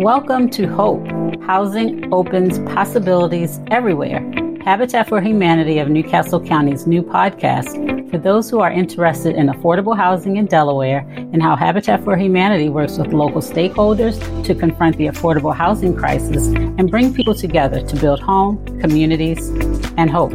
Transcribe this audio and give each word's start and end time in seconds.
Welcome 0.00 0.48
to 0.52 0.66
Hope. 0.66 1.06
Housing 1.42 2.10
opens 2.10 2.58
possibilities 2.74 3.60
everywhere. 3.70 4.20
Habitat 4.64 5.06
for 5.06 5.20
Humanity 5.20 5.78
of 5.78 5.90
New 5.90 6.02
Castle 6.02 6.42
County's 6.42 6.86
new 6.86 7.02
podcast 7.02 8.10
for 8.10 8.16
those 8.16 8.48
who 8.48 8.60
are 8.60 8.72
interested 8.72 9.36
in 9.36 9.48
affordable 9.48 9.94
housing 9.94 10.38
in 10.38 10.46
Delaware 10.46 11.00
and 11.16 11.42
how 11.42 11.54
Habitat 11.54 12.02
for 12.02 12.16
Humanity 12.16 12.70
works 12.70 12.96
with 12.96 13.12
local 13.12 13.42
stakeholders 13.42 14.16
to 14.42 14.54
confront 14.54 14.96
the 14.96 15.08
affordable 15.08 15.54
housing 15.54 15.94
crisis 15.94 16.46
and 16.46 16.90
bring 16.90 17.12
people 17.12 17.34
together 17.34 17.82
to 17.82 17.96
build 17.96 18.20
home, 18.20 18.64
communities, 18.80 19.50
and 19.98 20.08
hope. 20.08 20.32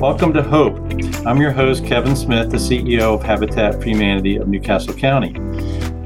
Welcome 0.00 0.32
to 0.32 0.42
Hope. 0.42 0.78
I'm 1.26 1.38
your 1.38 1.52
host, 1.52 1.84
Kevin 1.84 2.16
Smith, 2.16 2.50
the 2.50 2.56
CEO 2.56 3.14
of 3.14 3.22
Habitat 3.22 3.74
for 3.74 3.84
Humanity 3.90 4.36
of 4.36 4.48
New 4.48 4.60
Castle 4.60 4.94
County. 4.94 5.34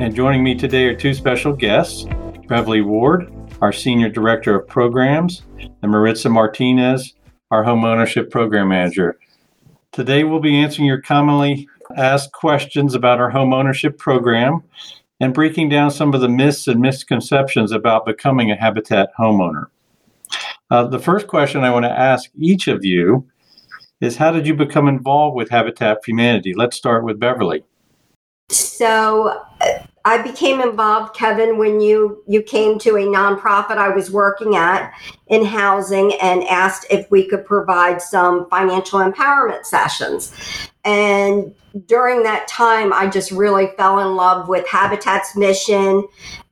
And 0.01 0.13
joining 0.13 0.43
me 0.43 0.57
today 0.57 0.87
are 0.87 0.97
two 0.97 1.15
special 1.15 1.53
guests 1.53 2.05
Beverly 2.47 2.81
Ward, 2.81 3.33
our 3.61 3.73
Senior 3.73 4.09
Director 4.09 4.55
of 4.57 4.69
Programs, 4.69 5.43
and 5.83 5.91
Maritza 5.91 6.29
Martinez, 6.29 7.15
our 7.51 7.63
Home 7.63 7.85
Ownership 7.85 8.31
Program 8.31 8.69
Manager. 8.69 9.19
Today 9.93 10.25
we'll 10.25 10.41
be 10.41 10.57
answering 10.57 10.87
your 10.87 11.01
commonly 11.01 11.69
asked 11.97 12.33
questions 12.33 12.95
about 12.95 13.21
our 13.21 13.31
home 13.31 13.53
ownership 13.53 13.99
program 13.99 14.63
and 15.21 15.35
breaking 15.35 15.69
down 15.69 15.91
some 15.91 16.15
of 16.15 16.21
the 16.21 16.29
myths 16.29 16.67
and 16.67 16.81
misconceptions 16.81 17.73
about 17.73 18.07
becoming 18.07 18.51
a 18.51 18.57
Habitat 18.57 19.11
homeowner. 19.19 19.67
Uh, 20.71 20.85
the 20.87 20.99
first 20.99 21.27
question 21.27 21.63
I 21.63 21.71
want 21.71 21.85
to 21.85 21.91
ask 21.91 22.31
each 22.35 22.67
of 22.69 22.85
you 22.85 23.29
is 24.01 24.17
how 24.17 24.33
did 24.33 24.47
you 24.47 24.55
become 24.55 24.89
involved 24.89 25.37
with 25.37 25.51
Habitat 25.51 25.99
for 26.03 26.11
Humanity? 26.11 26.55
Let's 26.55 26.77
start 26.77 27.05
with 27.05 27.21
Beverly. 27.21 27.63
So 28.49 29.41
I 30.05 30.21
became 30.21 30.61
involved, 30.61 31.15
Kevin, 31.15 31.59
when 31.59 31.81
you 31.81 32.23
you 32.27 32.43
came 32.43 32.79
to 32.81 32.97
a 32.97 33.03
nonprofit 33.03 33.77
I 33.77 33.91
was 33.91 34.11
working 34.11 34.57
at 34.57 34.93
in 35.29 35.45
housing 35.45 36.15
and 36.21 36.43
asked 36.45 36.87
if 36.91 37.11
we 37.11 37.29
could 37.29 37.45
provide 37.47 38.03
some 38.03 38.49
financial 38.51 38.99
empowerment 39.01 39.65
sessions. 39.65 40.33
And 40.85 41.55
during 41.87 42.23
that 42.25 42.49
time, 42.49 42.93
I 42.93 43.09
just 43.09 43.31
really 43.31 43.69
fell 43.77 44.01
in 44.01 44.17
love 44.17 44.49
with 44.49 44.67
Habitat's 44.67 45.37
mission 45.37 46.07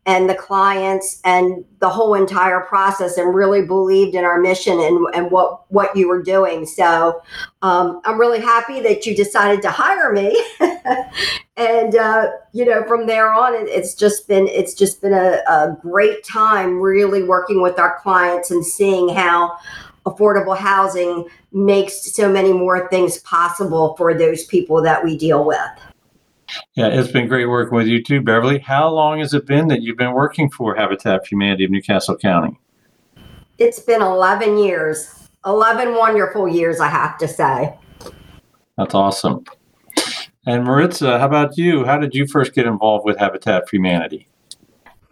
and 0.07 0.31
the 0.31 0.35
clients 0.35 1.21
and 1.25 1.65
the 1.79 1.89
whole 1.89 2.15
entire 2.15 2.61
process 2.61 3.19
and 3.19 3.35
really 3.35 3.65
believed 3.67 4.15
in 4.15 4.25
our 4.25 4.41
mission 4.41 4.81
and, 4.81 5.07
and 5.15 5.31
what 5.31 5.71
what 5.71 5.95
you 5.95 6.09
were 6.09 6.23
doing. 6.23 6.65
So 6.67 7.21
um, 7.63 8.01
i'm 8.05 8.19
really 8.19 8.41
happy 8.41 8.81
that 8.81 9.07
you 9.07 9.15
decided 9.15 9.63
to 9.63 9.71
hire 9.71 10.13
me. 10.13 10.43
And 11.61 11.95
uh, 11.95 12.31
you 12.53 12.65
know 12.65 12.85
from 12.85 13.07
there 13.07 13.35
on 13.35 13.55
it, 13.55 13.69
it's 13.69 13.95
just 13.95 14.27
been 14.27 14.49
it's 14.49 14.73
just 14.73 15.03
been 15.03 15.13
a, 15.13 15.43
a 15.47 15.77
great 15.83 16.25
time 16.25 16.81
really 16.81 17.23
working 17.23 17.61
with 17.61 17.79
our 17.79 17.99
clients 18.01 18.51
and 18.51 18.65
seeing 18.65 19.11
how 19.11 19.59
affordable 20.07 20.57
housing 20.57 21.29
makes 21.53 22.15
so 22.15 22.33
many 22.33 22.55
more 22.55 22.89
things 22.89 23.19
possible 23.19 23.95
for 23.99 24.17
those 24.17 24.45
people 24.47 24.83
that 24.83 25.05
we 25.05 25.19
deal 25.19 25.45
with 25.45 25.61
yeah, 26.75 26.89
it's 26.89 27.11
been 27.11 27.29
great 27.29 27.47
working 27.47 27.77
with 27.77 27.87
you 27.87 28.03
too, 28.03 28.21
Beverly. 28.21 28.59
How 28.59 28.89
long 28.89 29.21
has 29.21 29.35
it 29.35 29.47
been 29.47 29.69
that 29.69 29.83
you've 29.83 29.97
been 29.97 30.13
working 30.13 30.51
for 30.51 30.75
Habitat 30.75 31.27
for 31.27 31.35
Humanity 31.35 31.65
of 31.65 31.71
New 31.71 31.83
Castle 31.83 32.17
County? 32.17 32.59
It's 33.59 33.81
been 33.81 34.03
11 34.03 34.59
years. 34.59 35.29
11 35.47 35.95
wonderful 35.95 36.49
years, 36.49 36.81
I 36.81 36.89
have 36.89 37.19
to 37.19 37.29
say. 37.29 37.75
That's 38.77 38.95
awesome. 38.95 39.45
And 40.47 40.65
Maritza, 40.65 41.19
how 41.19 41.27
about 41.27 41.57
you? 41.59 41.85
How 41.85 41.99
did 41.99 42.15
you 42.15 42.27
first 42.27 42.55
get 42.55 42.67
involved 42.67 43.05
with 43.05 43.19
Habitat 43.19 43.69
for 43.69 43.77
Humanity? 43.77 44.27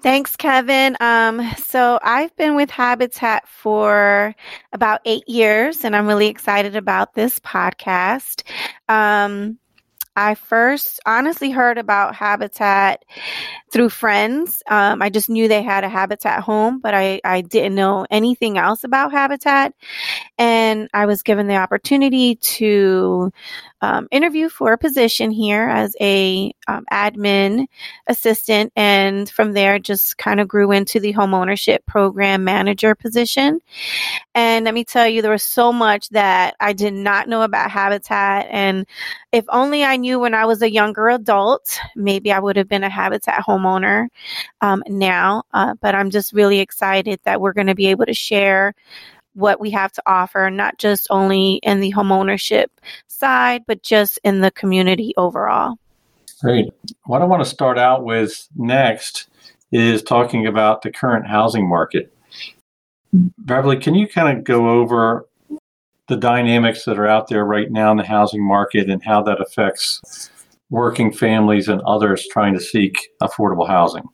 Thanks, 0.00 0.36
Kevin. 0.36 0.96
Um, 1.00 1.42
so 1.56 1.98
I've 2.02 2.34
been 2.36 2.54
with 2.54 2.70
Habitat 2.70 3.48
for 3.48 4.34
about 4.72 5.00
eight 5.04 5.28
years, 5.28 5.84
and 5.84 5.96
I'm 5.96 6.06
really 6.06 6.28
excited 6.28 6.76
about 6.76 7.14
this 7.14 7.40
podcast. 7.40 8.42
Um, 8.88 9.58
I 10.18 10.34
first 10.34 10.98
honestly 11.06 11.52
heard 11.52 11.78
about 11.78 12.16
Habitat 12.16 13.04
through 13.70 13.90
friends. 13.90 14.64
Um, 14.68 15.00
I 15.00 15.10
just 15.10 15.30
knew 15.30 15.46
they 15.46 15.62
had 15.62 15.84
a 15.84 15.88
Habitat 15.88 16.42
home, 16.42 16.80
but 16.80 16.92
I, 16.92 17.20
I 17.22 17.42
didn't 17.42 17.76
know 17.76 18.04
anything 18.10 18.58
else 18.58 18.82
about 18.82 19.12
Habitat. 19.12 19.74
And 20.36 20.88
I 20.92 21.06
was 21.06 21.22
given 21.22 21.46
the 21.46 21.54
opportunity 21.54 22.34
to 22.34 23.32
um, 23.80 24.08
interview 24.10 24.48
for 24.48 24.72
a 24.72 24.78
position 24.78 25.30
here 25.30 25.68
as 25.68 25.94
a 26.00 26.52
um, 26.66 26.84
admin 26.92 27.66
assistant, 28.06 28.72
and 28.76 29.28
from 29.28 29.52
there 29.52 29.78
just 29.78 30.18
kind 30.18 30.40
of 30.40 30.48
grew 30.48 30.72
into 30.72 31.00
the 31.00 31.12
home 31.12 31.34
ownership 31.34 31.84
program 31.86 32.44
manager 32.44 32.94
position. 32.94 33.60
And 34.34 34.64
let 34.64 34.74
me 34.74 34.84
tell 34.84 35.06
you, 35.06 35.22
there 35.22 35.30
was 35.30 35.44
so 35.44 35.72
much 35.72 36.08
that 36.10 36.56
I 36.60 36.72
did 36.72 36.94
not 36.94 37.28
know 37.28 37.42
about 37.42 37.70
Habitat, 37.70 38.46
and 38.50 38.86
if 39.32 39.44
only 39.48 39.84
I 39.84 39.96
knew 39.96 40.18
when 40.18 40.34
I 40.34 40.46
was 40.46 40.62
a 40.62 40.70
younger 40.70 41.08
adult, 41.08 41.78
maybe 41.94 42.32
I 42.32 42.38
would 42.38 42.56
have 42.56 42.68
been 42.68 42.84
a 42.84 42.88
Habitat 42.88 43.44
homeowner 43.46 44.08
um, 44.60 44.82
now. 44.88 45.44
Uh, 45.52 45.74
but 45.80 45.94
I'm 45.94 46.10
just 46.10 46.32
really 46.32 46.60
excited 46.60 47.20
that 47.24 47.40
we're 47.40 47.52
going 47.52 47.66
to 47.66 47.74
be 47.74 47.88
able 47.88 48.06
to 48.06 48.14
share 48.14 48.74
what 49.38 49.60
we 49.60 49.70
have 49.70 49.92
to 49.92 50.02
offer, 50.04 50.50
not 50.50 50.78
just 50.78 51.06
only 51.10 51.60
in 51.62 51.78
the 51.78 51.92
homeownership 51.92 52.66
side, 53.06 53.62
but 53.68 53.82
just 53.84 54.18
in 54.24 54.40
the 54.40 54.50
community 54.50 55.14
overall. 55.16 55.76
Great. 56.40 56.66
What 57.04 57.22
I 57.22 57.24
want 57.24 57.44
to 57.44 57.48
start 57.48 57.78
out 57.78 58.04
with 58.04 58.48
next 58.56 59.28
is 59.70 60.02
talking 60.02 60.46
about 60.46 60.82
the 60.82 60.90
current 60.90 61.26
housing 61.26 61.68
market. 61.68 62.12
Beverly, 63.12 63.78
can 63.78 63.94
you 63.94 64.08
kind 64.08 64.36
of 64.36 64.44
go 64.44 64.68
over 64.68 65.26
the 66.08 66.16
dynamics 66.16 66.84
that 66.84 66.98
are 66.98 67.06
out 67.06 67.28
there 67.28 67.44
right 67.44 67.70
now 67.70 67.92
in 67.92 67.96
the 67.96 68.04
housing 68.04 68.42
market 68.44 68.90
and 68.90 69.02
how 69.04 69.22
that 69.22 69.40
affects 69.40 70.30
working 70.68 71.12
families 71.12 71.68
and 71.68 71.80
others 71.82 72.26
trying 72.30 72.54
to 72.54 72.60
seek 72.60 73.08
affordable 73.22 73.68
housing? 73.68 74.08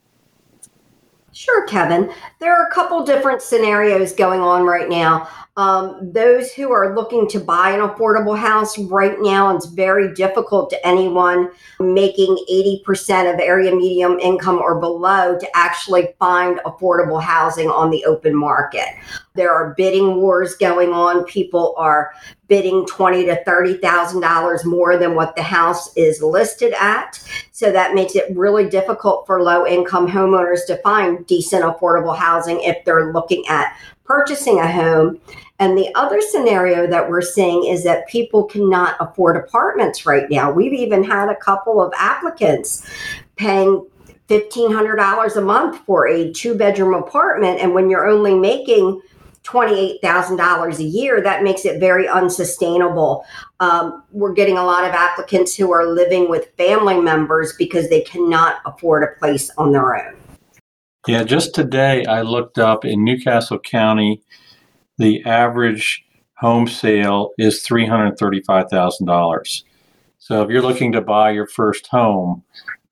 Sure, 1.34 1.66
Kevin. 1.66 2.12
There 2.38 2.56
are 2.56 2.68
a 2.68 2.72
couple 2.72 3.04
different 3.04 3.42
scenarios 3.42 4.12
going 4.12 4.40
on 4.40 4.62
right 4.62 4.88
now. 4.88 5.28
Um, 5.56 6.10
those 6.12 6.52
who 6.52 6.72
are 6.72 6.96
looking 6.96 7.28
to 7.28 7.38
buy 7.38 7.70
an 7.70 7.80
affordable 7.80 8.36
house 8.36 8.76
right 8.76 9.16
now, 9.20 9.54
it's 9.54 9.66
very 9.66 10.12
difficult 10.12 10.68
to 10.70 10.86
anyone 10.86 11.48
making 11.78 12.36
80% 12.50 13.32
of 13.32 13.38
area 13.38 13.72
median 13.72 14.18
income 14.18 14.58
or 14.58 14.80
below 14.80 15.38
to 15.38 15.56
actually 15.56 16.08
find 16.18 16.58
affordable 16.66 17.22
housing 17.22 17.68
on 17.68 17.90
the 17.90 18.04
open 18.04 18.34
market. 18.34 18.88
There 19.34 19.52
are 19.52 19.74
bidding 19.76 20.16
wars 20.16 20.56
going 20.56 20.90
on. 20.90 21.24
People 21.24 21.74
are 21.76 22.12
bidding 22.46 22.86
twenty 22.86 23.24
to 23.24 23.42
thirty 23.44 23.78
thousand 23.78 24.20
dollars 24.20 24.64
more 24.64 24.96
than 24.96 25.14
what 25.14 25.34
the 25.34 25.42
house 25.42 25.96
is 25.96 26.22
listed 26.22 26.72
at. 26.78 27.20
So 27.50 27.72
that 27.72 27.94
makes 27.94 28.14
it 28.14 28.36
really 28.36 28.68
difficult 28.68 29.26
for 29.26 29.42
low 29.42 29.66
income 29.66 30.06
homeowners 30.06 30.66
to 30.66 30.76
find 30.78 31.26
decent 31.26 31.64
affordable 31.64 32.16
housing 32.16 32.60
if 32.60 32.84
they're 32.84 33.12
looking 33.12 33.44
at 33.48 33.76
purchasing 34.04 34.58
a 34.58 34.70
home. 34.70 35.20
And 35.58 35.78
the 35.78 35.94
other 35.94 36.20
scenario 36.20 36.86
that 36.86 37.08
we're 37.08 37.22
seeing 37.22 37.64
is 37.64 37.84
that 37.84 38.08
people 38.08 38.44
cannot 38.44 38.96
afford 39.00 39.36
apartments 39.36 40.04
right 40.04 40.28
now. 40.30 40.50
We've 40.50 40.72
even 40.72 41.04
had 41.04 41.28
a 41.28 41.36
couple 41.36 41.80
of 41.80 41.92
applicants 41.96 42.88
paying 43.36 43.86
$1,500 44.28 45.36
a 45.36 45.40
month 45.40 45.84
for 45.84 46.08
a 46.08 46.32
two 46.32 46.56
bedroom 46.56 46.94
apartment. 46.94 47.60
And 47.60 47.74
when 47.74 47.90
you're 47.90 48.08
only 48.08 48.34
making 48.34 49.00
$28,000 49.44 50.78
a 50.78 50.82
year, 50.82 51.20
that 51.20 51.42
makes 51.42 51.64
it 51.64 51.78
very 51.78 52.08
unsustainable. 52.08 53.24
Um, 53.60 54.02
we're 54.10 54.32
getting 54.32 54.56
a 54.56 54.64
lot 54.64 54.84
of 54.84 54.92
applicants 54.92 55.54
who 55.54 55.70
are 55.72 55.86
living 55.86 56.30
with 56.30 56.50
family 56.56 56.98
members 56.98 57.52
because 57.58 57.90
they 57.90 58.00
cannot 58.00 58.56
afford 58.64 59.02
a 59.02 59.18
place 59.18 59.50
on 59.58 59.72
their 59.72 59.94
own. 59.94 60.16
Yeah, 61.06 61.22
just 61.22 61.54
today 61.54 62.06
I 62.06 62.22
looked 62.22 62.58
up 62.58 62.86
in 62.86 63.04
New 63.04 63.20
Castle 63.20 63.58
County, 63.58 64.22
the 64.96 65.22
average 65.26 66.02
home 66.38 66.66
sale 66.66 67.32
is 67.36 67.62
$335,000. 67.68 69.62
So 70.18 70.42
if 70.42 70.48
you're 70.48 70.62
looking 70.62 70.92
to 70.92 71.02
buy 71.02 71.32
your 71.32 71.46
first 71.46 71.88
home, 71.88 72.42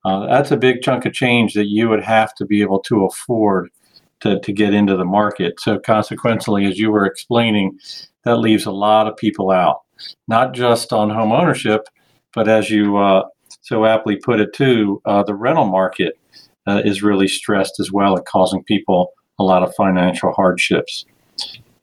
uh, 0.05 0.27
that's 0.27 0.51
a 0.51 0.57
big 0.57 0.83
chunk 0.83 1.07
of 1.07 1.13
change 1.13 1.55
that 1.55 1.69
you 1.69 1.89
would 1.89 2.03
have 2.03 2.35
to 2.35 2.45
be 2.45 2.61
able 2.61 2.81
to 2.81 3.03
afford 3.03 3.71
to, 4.19 4.39
to 4.41 4.53
get 4.53 4.75
into 4.75 4.95
the 4.95 5.05
market. 5.05 5.59
So 5.59 5.79
consequently, 5.79 6.65
as 6.65 6.77
you 6.77 6.91
were 6.91 7.07
explaining, 7.07 7.79
that 8.25 8.37
leaves 8.37 8.67
a 8.67 8.71
lot 8.71 9.07
of 9.07 9.17
people 9.17 9.49
out, 9.49 9.81
not 10.27 10.53
just 10.53 10.93
on 10.93 11.09
home 11.09 11.31
ownership, 11.31 11.87
but 12.35 12.47
as 12.47 12.69
you 12.69 12.95
uh, 12.97 13.23
so 13.61 13.85
aptly 13.85 14.17
put 14.17 14.39
it 14.39 14.53
too, 14.53 15.01
uh, 15.05 15.23
the 15.23 15.33
rental 15.33 15.65
market 15.65 16.19
uh, 16.67 16.81
is 16.85 17.03
really 17.03 17.27
stressed 17.27 17.79
as 17.79 17.91
well 17.91 18.15
and 18.15 18.25
causing 18.25 18.63
people 18.63 19.13
a 19.39 19.43
lot 19.43 19.63
of 19.63 19.75
financial 19.75 20.31
hardships. 20.31 21.05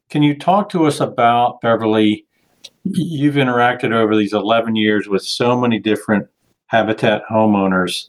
Can 0.09 0.23
you 0.23 0.37
talk 0.37 0.69
to 0.71 0.87
us 0.87 1.01
about, 1.01 1.61
Beverly? 1.61 2.27
You've 2.85 3.35
interacted 3.35 3.93
over 3.93 4.17
these 4.17 4.33
11 4.33 4.77
years 4.77 5.09
with 5.09 5.23
so 5.23 5.59
many 5.59 5.79
different 5.79 6.27
habitat 6.67 7.23
homeowners. 7.31 8.09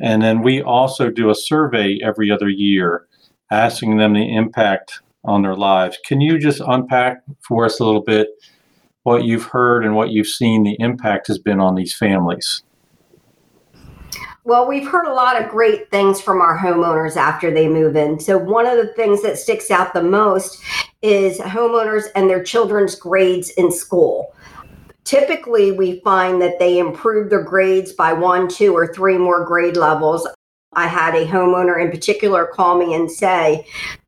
And 0.00 0.22
then 0.22 0.42
we 0.42 0.62
also 0.62 1.10
do 1.10 1.30
a 1.30 1.34
survey 1.34 1.98
every 2.04 2.30
other 2.30 2.48
year 2.48 3.06
asking 3.50 3.96
them 3.96 4.12
the 4.12 4.34
impact 4.34 5.00
on 5.24 5.42
their 5.42 5.56
lives. 5.56 5.98
Can 6.04 6.20
you 6.20 6.38
just 6.38 6.60
unpack 6.66 7.22
for 7.46 7.64
us 7.64 7.80
a 7.80 7.84
little 7.84 8.02
bit 8.02 8.28
what 9.02 9.24
you've 9.24 9.44
heard 9.44 9.84
and 9.84 9.94
what 9.94 10.10
you've 10.10 10.26
seen 10.26 10.62
the 10.62 10.76
impact 10.78 11.28
has 11.28 11.38
been 11.38 11.60
on 11.60 11.74
these 11.74 11.96
families? 11.96 12.62
Well, 14.44 14.66
we've 14.66 14.88
heard 14.88 15.06
a 15.06 15.12
lot 15.12 15.40
of 15.40 15.50
great 15.50 15.90
things 15.90 16.20
from 16.20 16.40
our 16.40 16.56
homeowners 16.56 17.16
after 17.16 17.50
they 17.50 17.68
move 17.68 17.96
in. 17.96 18.18
So, 18.20 18.38
one 18.38 18.66
of 18.66 18.76
the 18.76 18.92
things 18.94 19.22
that 19.22 19.38
sticks 19.38 19.70
out 19.70 19.92
the 19.92 20.02
most 20.02 20.62
is 21.02 21.38
homeowners 21.38 22.04
and 22.14 22.30
their 22.30 22.42
children's 22.42 22.94
grades 22.94 23.50
in 23.50 23.70
school. 23.70 24.34
Typically, 25.04 25.72
we 25.72 26.00
find 26.00 26.40
that 26.40 26.58
they 26.58 26.78
improve 26.78 27.30
their 27.30 27.42
grades 27.42 27.92
by 27.92 28.12
one, 28.12 28.48
two, 28.48 28.74
or 28.74 28.92
three 28.92 29.18
more 29.18 29.44
grade 29.44 29.76
levels. 29.76 30.26
I 30.74 30.86
had 30.86 31.14
a 31.14 31.26
homeowner 31.26 31.82
in 31.82 31.90
particular 31.90 32.46
call 32.46 32.78
me 32.78 32.94
and 32.94 33.10
say 33.10 33.66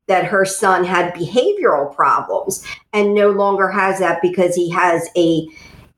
that 0.08 0.24
her 0.24 0.44
son 0.44 0.84
had 0.84 1.14
behavioral 1.14 1.94
problems 1.94 2.64
and 2.92 3.14
no 3.14 3.30
longer 3.30 3.68
has 3.68 3.98
that 4.00 4.20
because 4.20 4.54
he 4.54 4.68
has 4.70 5.08
a 5.16 5.46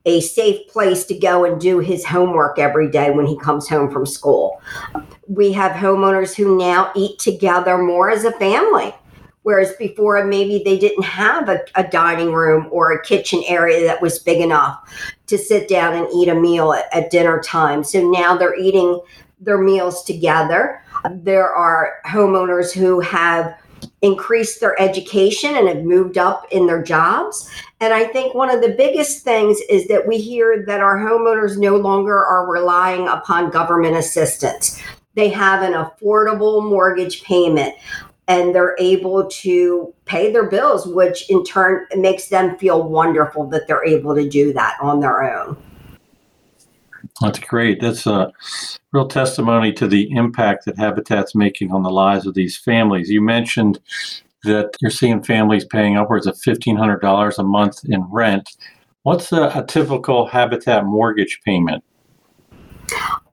a 0.04 0.20
safe 0.20 0.66
place 0.68 1.04
to 1.04 1.18
go 1.18 1.44
and 1.44 1.60
do 1.60 1.78
his 1.78 2.04
homework 2.04 2.58
every 2.58 2.90
day 2.90 3.10
when 3.10 3.26
he 3.26 3.38
comes 3.38 3.68
home 3.68 3.90
from 3.90 4.04
school. 4.04 4.60
We 5.28 5.52
have 5.52 5.72
homeowners 5.72 6.34
who 6.34 6.58
now 6.58 6.90
eat 6.94 7.18
together 7.18 7.78
more 7.78 8.10
as 8.10 8.24
a 8.24 8.32
family. 8.32 8.94
Whereas 9.44 9.72
before, 9.72 10.24
maybe 10.24 10.62
they 10.64 10.78
didn't 10.78 11.04
have 11.04 11.48
a, 11.48 11.60
a 11.74 11.82
dining 11.82 12.32
room 12.32 12.68
or 12.70 12.92
a 12.92 13.02
kitchen 13.02 13.42
area 13.48 13.84
that 13.86 14.00
was 14.00 14.20
big 14.20 14.40
enough 14.40 14.78
to 15.26 15.36
sit 15.36 15.68
down 15.68 15.94
and 15.94 16.06
eat 16.14 16.28
a 16.28 16.34
meal 16.34 16.72
at, 16.72 16.84
at 16.94 17.10
dinner 17.10 17.40
time. 17.40 17.82
So 17.82 18.08
now 18.08 18.36
they're 18.36 18.58
eating 18.58 19.00
their 19.40 19.58
meals 19.58 20.04
together. 20.04 20.80
There 21.10 21.52
are 21.52 21.94
homeowners 22.06 22.72
who 22.72 23.00
have 23.00 23.58
increased 24.02 24.60
their 24.60 24.80
education 24.80 25.56
and 25.56 25.68
have 25.68 25.84
moved 25.84 26.18
up 26.18 26.46
in 26.50 26.66
their 26.66 26.82
jobs. 26.82 27.48
And 27.80 27.94
I 27.94 28.04
think 28.04 28.34
one 28.34 28.50
of 28.50 28.60
the 28.60 28.74
biggest 28.76 29.22
things 29.22 29.58
is 29.70 29.86
that 29.88 30.06
we 30.06 30.18
hear 30.18 30.64
that 30.66 30.80
our 30.80 30.98
homeowners 30.98 31.56
no 31.56 31.76
longer 31.76 32.24
are 32.24 32.50
relying 32.50 33.08
upon 33.08 33.50
government 33.50 33.96
assistance. 33.96 34.82
They 35.14 35.28
have 35.28 35.62
an 35.62 35.72
affordable 35.72 36.68
mortgage 36.68 37.22
payment 37.22 37.74
and 38.28 38.54
they're 38.54 38.76
able 38.78 39.28
to 39.28 39.92
pay 40.04 40.32
their 40.32 40.48
bills, 40.48 40.86
which 40.86 41.28
in 41.28 41.44
turn 41.44 41.86
makes 41.96 42.28
them 42.28 42.56
feel 42.56 42.82
wonderful 42.82 43.46
that 43.48 43.66
they're 43.66 43.84
able 43.84 44.14
to 44.14 44.28
do 44.28 44.52
that 44.52 44.76
on 44.80 45.00
their 45.00 45.22
own. 45.22 45.56
That's 47.22 47.38
great. 47.38 47.80
That's 47.80 48.06
a 48.06 48.32
real 48.92 49.06
testimony 49.06 49.72
to 49.74 49.86
the 49.86 50.10
impact 50.10 50.64
that 50.64 50.76
Habitat's 50.76 51.34
making 51.34 51.72
on 51.72 51.82
the 51.82 51.90
lives 51.90 52.26
of 52.26 52.34
these 52.34 52.56
families. 52.56 53.10
You 53.10 53.22
mentioned 53.22 53.78
that 54.42 54.72
you're 54.80 54.90
seeing 54.90 55.22
families 55.22 55.64
paying 55.64 55.96
upwards 55.96 56.26
of 56.26 56.34
$1,500 56.34 57.38
a 57.38 57.42
month 57.44 57.84
in 57.84 58.02
rent. 58.10 58.50
What's 59.04 59.30
a, 59.30 59.52
a 59.54 59.64
typical 59.66 60.26
Habitat 60.26 60.84
mortgage 60.84 61.40
payment? 61.44 61.84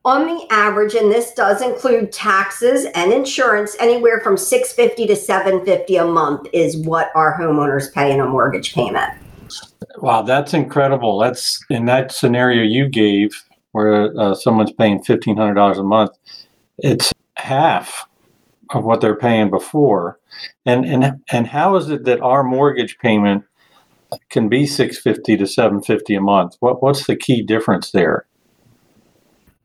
On 0.05 0.25
the 0.25 0.47
average, 0.51 0.93
and 0.93 1.11
this 1.11 1.33
does 1.33 1.61
include 1.61 2.11
taxes 2.11 2.85
and 2.95 3.11
insurance, 3.11 3.75
anywhere 3.79 4.21
from 4.21 4.37
650 4.37 5.07
to 5.07 5.15
750 5.15 5.95
a 5.97 6.05
month 6.05 6.47
is 6.53 6.77
what 6.77 7.11
our 7.15 7.37
homeowners 7.37 7.91
pay 7.93 8.13
in 8.13 8.19
a 8.19 8.25
mortgage 8.25 8.73
payment. 8.73 9.11
Wow, 9.97 10.21
that's 10.21 10.53
incredible. 10.53 11.17
That's 11.17 11.63
in 11.69 11.85
that 11.85 12.11
scenario 12.11 12.63
you 12.63 12.87
gave 12.87 13.31
where 13.71 14.17
uh, 14.19 14.33
someone's 14.33 14.71
paying 14.71 15.01
$1,500 15.03 15.77
a 15.77 15.83
month, 15.83 16.11
it's 16.77 17.13
half 17.35 18.07
of 18.71 18.83
what 18.83 19.01
they're 19.01 19.15
paying 19.15 19.49
before. 19.49 20.19
And, 20.65 20.85
and, 20.85 21.21
and 21.31 21.47
how 21.47 21.75
is 21.75 21.89
it 21.89 22.05
that 22.05 22.21
our 22.21 22.43
mortgage 22.43 22.97
payment 22.99 23.43
can 24.29 24.49
be 24.49 24.65
650 24.65 25.37
to 25.37 25.47
750 25.47 26.15
a 26.15 26.21
month? 26.21 26.55
What, 26.59 26.81
what's 26.81 27.07
the 27.07 27.15
key 27.15 27.41
difference 27.41 27.91
there? 27.91 28.25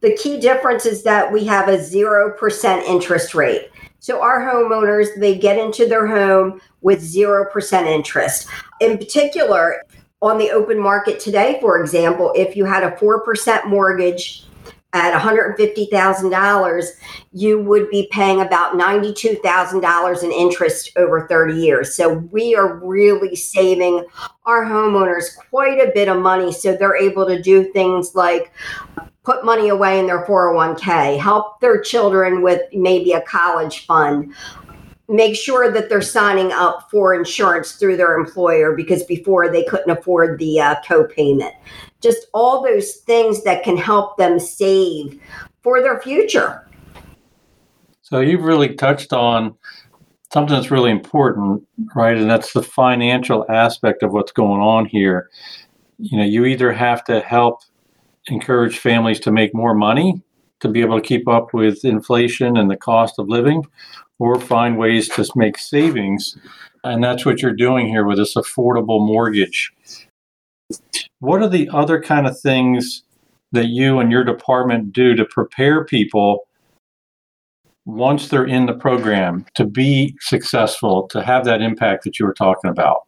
The 0.01 0.17
key 0.17 0.39
difference 0.39 0.85
is 0.85 1.03
that 1.05 1.33
we 1.33 1.45
have 1.47 1.69
a 1.69 1.79
0% 1.79 2.83
interest 2.83 3.35
rate. 3.35 3.71
So 4.01 4.21
our 4.21 4.41
homeowners, 4.41 5.19
they 5.19 5.39
get 5.39 5.59
into 5.59 5.87
their 5.87 6.07
home 6.07 6.61
with 6.83 7.01
0% 7.01 7.87
interest. 7.87 8.47
In 8.81 8.99
particular, 8.99 9.83
on 10.25 10.39
the 10.39 10.51
open 10.51 10.81
market 10.81 11.21
today, 11.21 11.59
for 11.61 11.79
example, 11.79 12.33
if 12.35 12.57
you 12.57 12.65
had 12.65 12.83
a 12.83 12.93
4% 12.93 13.67
mortgage 13.67 14.47
at 14.95 15.13
$150,000, 15.21 16.87
you 17.33 17.61
would 17.61 17.91
be 17.91 18.09
paying 18.11 18.41
about 18.41 18.75
$92,000 18.75 20.23
in 20.23 20.33
interest 20.33 20.93
over 20.97 21.27
30 21.27 21.55
years. 21.61 21.95
So 21.95 22.15
we 22.31 22.55
are 22.55 22.77
really 22.77 23.37
saving 23.37 24.07
our 24.47 24.65
homeowners 24.65 25.37
quite 25.51 25.79
a 25.79 25.93
bit 25.93 26.09
of 26.09 26.23
money 26.23 26.53
so 26.53 26.75
they're 26.75 26.97
able 26.97 27.27
to 27.27 27.43
do 27.43 27.71
things 27.73 28.15
like 28.15 28.51
put 29.25 29.45
money 29.45 29.69
away 29.69 29.99
in 29.99 30.07
their 30.07 30.25
401k, 30.25 31.19
help 31.19 31.61
their 31.61 31.81
children 31.81 32.41
with 32.41 32.63
maybe 32.73 33.13
a 33.13 33.21
college 33.23 33.85
fund, 33.87 34.33
make 35.09 35.37
sure 35.37 35.71
that 35.71 35.89
they're 35.89 36.03
signing 36.03 36.51
up 36.53 36.91
for 36.91 37.15
insurance 37.15 37.73
through 37.73 37.97
their 37.97 38.17
employer 38.17 38.75
because 38.75 39.03
before 39.05 39.51
they 39.51 39.65
couldn't 39.65 39.91
afford 39.91 40.39
the 40.39 40.61
uh, 40.61 40.77
co-payment. 40.87 41.55
Just 42.01 42.27
all 42.33 42.63
those 42.63 42.97
things 42.97 43.45
that 43.45 43.63
can 43.63 43.77
help 43.77 44.17
them 44.17 44.39
save 44.39 45.21
for 45.63 45.83
their 45.83 46.01
future. 46.01 46.69
So 48.03 48.21
you've 48.21 48.45
really 48.45 48.75
touched 48.75 49.13
on 49.13 49.55
something 50.33 50.55
that's 50.55 50.71
really 50.71 50.91
important 50.91 51.67
right? 51.95 52.17
And 52.17 52.31
that's 52.31 52.53
the 52.53 52.63
financial 52.63 53.45
aspect 53.49 54.03
of 54.03 54.13
what's 54.13 54.33
going 54.33 54.61
on 54.61 54.87
here. 54.87 55.31
You 55.99 56.19
know 56.19 56.25
you 56.25 56.45
either 56.45 56.73
have 56.73 57.05
to 57.05 57.21
help 57.21 57.61
encourage 58.27 58.79
families 58.79 59.21
to 59.21 59.31
make 59.31 59.55
more 59.55 59.75
money 59.75 60.21
to 60.61 60.69
be 60.69 60.81
able 60.81 61.01
to 61.01 61.07
keep 61.07 61.29
up 61.29 61.53
with 61.53 61.85
inflation 61.85 62.57
and 62.57 62.71
the 62.71 62.77
cost 62.77 63.19
of 63.19 63.29
living 63.29 63.65
or 64.19 64.41
find 64.41 64.79
ways 64.79 65.09
to 65.11 65.27
make 65.35 65.59
savings. 65.59 66.37
And 66.85 67.03
that's 67.03 67.25
what 67.25 67.41
you're 67.41 67.53
doing 67.53 67.89
here 67.89 68.05
with 68.05 68.19
this 68.19 68.35
affordable 68.35 69.05
mortgage. 69.05 69.73
What 71.21 71.43
are 71.43 71.49
the 71.49 71.69
other 71.73 72.01
kind 72.01 72.27
of 72.27 72.39
things 72.39 73.03
that 73.53 73.67
you 73.67 73.99
and 73.99 74.11
your 74.11 74.25
department 74.25 74.93
do 74.93 75.15
to 75.15 75.25
prepare 75.25 75.85
people 75.85 76.47
once 77.87 78.29
they're 78.29 78.47
in 78.47 78.67
the 78.67 78.75
program 78.75 79.47
to 79.55 79.65
be 79.65 80.15
successful, 80.21 81.07
to 81.09 81.23
have 81.23 81.45
that 81.45 81.63
impact 81.63 82.05
that 82.05 82.19
you 82.19 82.27
were 82.27 82.35
talking 82.35 82.71
about? 82.71 83.03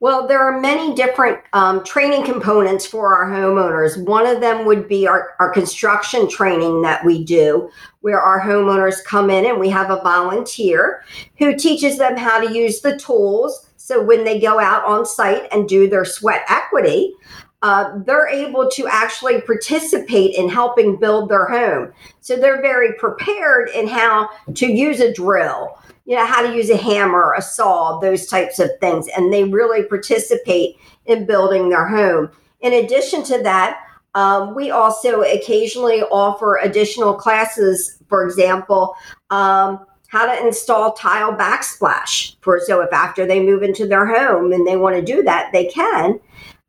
Well, 0.00 0.26
there 0.26 0.40
are 0.40 0.60
many 0.60 0.94
different 0.94 1.38
um, 1.52 1.84
training 1.84 2.24
components 2.24 2.84
for 2.86 3.14
our 3.14 3.30
homeowners. 3.30 4.02
One 4.04 4.26
of 4.26 4.40
them 4.40 4.66
would 4.66 4.88
be 4.88 5.06
our, 5.06 5.34
our 5.40 5.50
construction 5.50 6.28
training 6.28 6.82
that 6.82 7.04
we 7.04 7.24
do, 7.24 7.70
where 8.00 8.20
our 8.20 8.40
homeowners 8.40 9.02
come 9.04 9.30
in 9.30 9.46
and 9.46 9.58
we 9.58 9.70
have 9.70 9.90
a 9.90 10.02
volunteer 10.02 11.04
who 11.38 11.56
teaches 11.56 11.98
them 11.98 12.16
how 12.16 12.40
to 12.40 12.54
use 12.54 12.80
the 12.80 12.98
tools. 12.98 13.70
So 13.76 14.02
when 14.02 14.24
they 14.24 14.40
go 14.40 14.58
out 14.58 14.84
on 14.84 15.06
site 15.06 15.48
and 15.52 15.68
do 15.68 15.88
their 15.88 16.04
sweat 16.04 16.44
equity, 16.48 17.14
uh, 17.62 17.98
they're 18.04 18.28
able 18.28 18.68
to 18.68 18.86
actually 18.86 19.40
participate 19.40 20.34
in 20.34 20.50
helping 20.50 20.96
build 20.96 21.30
their 21.30 21.46
home. 21.46 21.92
So 22.20 22.36
they're 22.36 22.60
very 22.60 22.92
prepared 22.98 23.70
in 23.70 23.88
how 23.88 24.28
to 24.54 24.66
use 24.66 25.00
a 25.00 25.14
drill, 25.14 25.78
you 26.04 26.16
know, 26.16 26.26
how 26.26 26.42
to 26.42 26.54
use 26.54 26.70
a 26.70 26.76
hammer, 26.76 27.34
a 27.36 27.42
saw, 27.42 27.98
those 27.98 28.26
types 28.26 28.58
of 28.58 28.70
things. 28.80 29.08
And 29.16 29.32
they 29.32 29.44
really 29.44 29.84
participate 29.84 30.76
in 31.06 31.26
building 31.26 31.68
their 31.68 31.86
home. 31.86 32.30
In 32.60 32.74
addition 32.74 33.22
to 33.24 33.42
that, 33.42 33.80
um, 34.14 34.54
we 34.54 34.70
also 34.70 35.22
occasionally 35.22 36.02
offer 36.02 36.58
additional 36.58 37.14
classes, 37.14 37.98
for 38.08 38.24
example, 38.24 38.94
um, 39.30 39.84
how 40.08 40.26
to 40.26 40.46
install 40.46 40.92
tile 40.92 41.32
backsplash. 41.32 42.36
For 42.40 42.60
so 42.60 42.80
if 42.82 42.92
after 42.92 43.26
they 43.26 43.40
move 43.40 43.62
into 43.62 43.86
their 43.86 44.06
home 44.06 44.52
and 44.52 44.66
they 44.66 44.76
want 44.76 44.94
to 44.94 45.02
do 45.02 45.22
that, 45.24 45.50
they 45.52 45.66
can. 45.66 46.20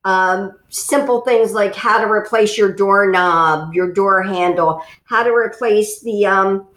Um, 0.04 0.54
simple 0.70 1.22
things 1.22 1.54
like 1.54 1.76
how 1.76 2.00
to 2.00 2.12
replace 2.12 2.58
your 2.58 2.72
doorknob, 2.72 3.74
your 3.74 3.92
door 3.92 4.24
handle, 4.24 4.82
how 5.04 5.24
to 5.24 5.32
replace 5.32 6.02
the 6.02 6.26
um, 6.26 6.68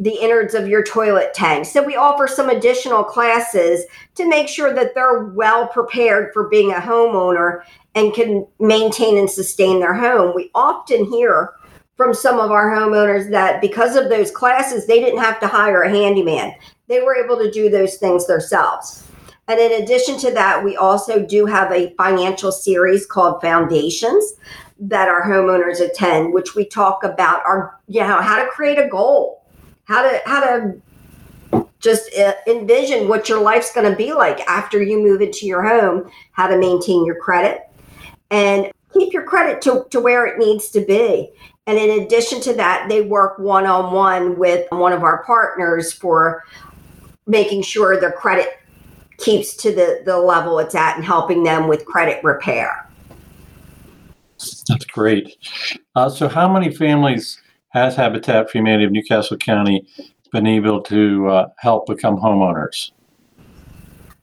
the 0.00 0.16
innards 0.18 0.54
of 0.54 0.66
your 0.66 0.82
toilet 0.82 1.34
tank. 1.34 1.66
So 1.66 1.82
we 1.82 1.94
offer 1.94 2.26
some 2.26 2.48
additional 2.48 3.04
classes 3.04 3.84
to 4.14 4.26
make 4.26 4.48
sure 4.48 4.74
that 4.74 4.94
they're 4.94 5.24
well 5.24 5.68
prepared 5.68 6.32
for 6.32 6.48
being 6.48 6.72
a 6.72 6.76
homeowner 6.76 7.62
and 7.94 8.14
can 8.14 8.46
maintain 8.58 9.18
and 9.18 9.30
sustain 9.30 9.78
their 9.78 9.94
home. 9.94 10.34
We 10.34 10.50
often 10.54 11.04
hear 11.04 11.50
from 11.96 12.14
some 12.14 12.40
of 12.40 12.50
our 12.50 12.74
homeowners 12.74 13.30
that 13.30 13.60
because 13.60 13.94
of 13.94 14.08
those 14.08 14.30
classes, 14.30 14.86
they 14.86 15.00
didn't 15.00 15.20
have 15.20 15.38
to 15.40 15.46
hire 15.46 15.82
a 15.82 15.90
handyman. 15.90 16.54
They 16.88 17.02
were 17.02 17.14
able 17.14 17.36
to 17.36 17.50
do 17.50 17.68
those 17.68 17.96
things 17.96 18.26
themselves. 18.26 19.06
And 19.48 19.60
in 19.60 19.82
addition 19.82 20.16
to 20.20 20.30
that, 20.30 20.64
we 20.64 20.76
also 20.76 21.26
do 21.26 21.44
have 21.44 21.70
a 21.72 21.92
financial 21.96 22.52
series 22.52 23.04
called 23.04 23.42
Foundations 23.42 24.34
that 24.78 25.08
our 25.08 25.22
homeowners 25.22 25.80
attend, 25.80 26.32
which 26.32 26.54
we 26.54 26.64
talk 26.64 27.04
about 27.04 27.44
are 27.44 27.78
you 27.86 28.00
know 28.00 28.22
how 28.22 28.42
to 28.42 28.48
create 28.48 28.78
a 28.78 28.88
goal, 28.88 29.39
how 29.90 30.08
to 30.08 30.20
how 30.24 30.40
to 30.40 30.80
just 31.80 32.14
uh, 32.16 32.34
envision 32.46 33.08
what 33.08 33.28
your 33.28 33.42
life's 33.42 33.72
going 33.74 33.90
to 33.90 33.96
be 33.96 34.12
like 34.12 34.40
after 34.42 34.80
you 34.80 35.02
move 35.02 35.20
into 35.20 35.46
your 35.46 35.62
home, 35.62 36.08
how 36.30 36.46
to 36.46 36.56
maintain 36.56 37.04
your 37.04 37.16
credit, 37.16 37.62
and 38.30 38.70
keep 38.94 39.12
your 39.12 39.24
credit 39.24 39.60
to, 39.62 39.84
to 39.90 39.98
where 39.98 40.26
it 40.26 40.38
needs 40.38 40.70
to 40.70 40.80
be. 40.80 41.32
And 41.66 41.76
in 41.76 42.02
addition 42.02 42.40
to 42.42 42.54
that, 42.54 42.88
they 42.88 43.00
work 43.02 43.38
one 43.40 43.66
on 43.66 43.92
one 43.92 44.38
with 44.38 44.66
one 44.70 44.92
of 44.92 45.02
our 45.02 45.24
partners 45.24 45.92
for 45.92 46.44
making 47.26 47.62
sure 47.62 47.98
their 47.98 48.12
credit 48.12 48.60
keeps 49.18 49.56
to 49.56 49.74
the, 49.74 50.02
the 50.04 50.18
level 50.18 50.60
it's 50.60 50.76
at 50.76 50.96
and 50.96 51.04
helping 51.04 51.42
them 51.42 51.66
with 51.66 51.84
credit 51.84 52.22
repair. 52.22 52.88
That's 54.68 54.84
great. 54.84 55.36
Uh, 55.96 56.08
so, 56.08 56.28
how 56.28 56.50
many 56.50 56.72
families 56.72 57.40
has 57.70 57.96
Habitat 57.96 58.50
for 58.50 58.58
Humanity 58.58 58.84
of 58.84 58.92
New 58.92 59.02
Castle 59.02 59.36
County 59.36 59.86
been 60.32 60.46
able 60.46 60.80
to 60.82 61.28
uh, 61.28 61.48
help 61.58 61.86
become 61.86 62.16
homeowners? 62.16 62.92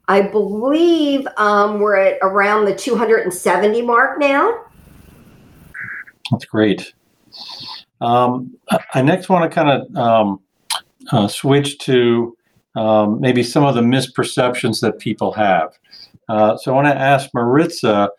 I 0.08 0.22
believe 0.22 1.28
um, 1.38 1.80
we're 1.80 1.98
at 1.98 2.18
around 2.22 2.66
the 2.66 2.76
270 2.76 3.82
mark 3.82 4.20
now. 4.20 4.66
That's 6.32 6.46
great. 6.46 6.94
Um, 8.00 8.56
I 8.94 9.02
next 9.02 9.28
want 9.28 9.50
to 9.50 9.54
kind 9.54 9.70
of 9.70 9.96
um, 9.98 10.40
uh, 11.12 11.28
switch 11.28 11.78
to 11.80 12.38
um, 12.76 13.20
maybe 13.20 13.44
some 13.44 13.66
of 13.66 13.76
the 13.76 13.82
misperceptions 13.82 14.82
that 14.82 15.00
people 15.00 15.32
have. 15.34 15.74
Uh, 16.30 16.58
so 16.58 16.72
I 16.72 16.76
want 16.76 16.88
to 16.88 16.98
ask 16.98 17.30
Maritza, 17.34 18.10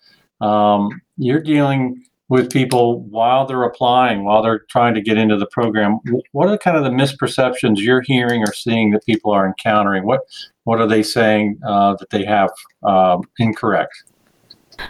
um, 0.40 1.00
you're 1.16 1.40
dealing 1.40 2.04
with 2.28 2.50
people 2.50 3.00
while 3.04 3.46
they're 3.46 3.62
applying, 3.62 4.24
while 4.24 4.42
they're 4.42 4.64
trying 4.68 4.94
to 4.94 5.00
get 5.00 5.16
into 5.16 5.36
the 5.36 5.46
program. 5.46 5.98
What 6.32 6.48
are 6.48 6.58
kind 6.58 6.76
of 6.76 6.84
the 6.84 6.90
misperceptions 6.90 7.78
you're 7.78 8.02
hearing 8.02 8.42
or 8.42 8.52
seeing 8.52 8.90
that 8.90 9.04
people 9.06 9.32
are 9.32 9.46
encountering? 9.46 10.04
What 10.04 10.20
what 10.64 10.80
are 10.80 10.86
they 10.86 11.02
saying 11.02 11.58
uh, 11.66 11.96
that 11.98 12.10
they 12.10 12.24
have 12.24 12.50
um, 12.82 13.22
incorrect? 13.38 14.04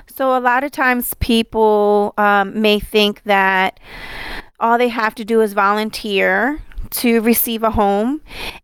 So 0.07 0.37
a 0.37 0.41
lot 0.41 0.65
of 0.65 0.73
times 0.73 1.15
people 1.21 2.13
um, 2.19 2.61
may 2.61 2.81
think 2.81 3.23
that 3.25 3.81
all 4.61 4.77
they 4.77 4.89
have 4.89 5.15
to 5.15 5.25
do 5.25 5.41
is 5.41 5.53
volunteer 5.53 6.61
to 6.91 7.21
receive 7.21 7.63
a 7.63 7.71
home, 7.71 8.21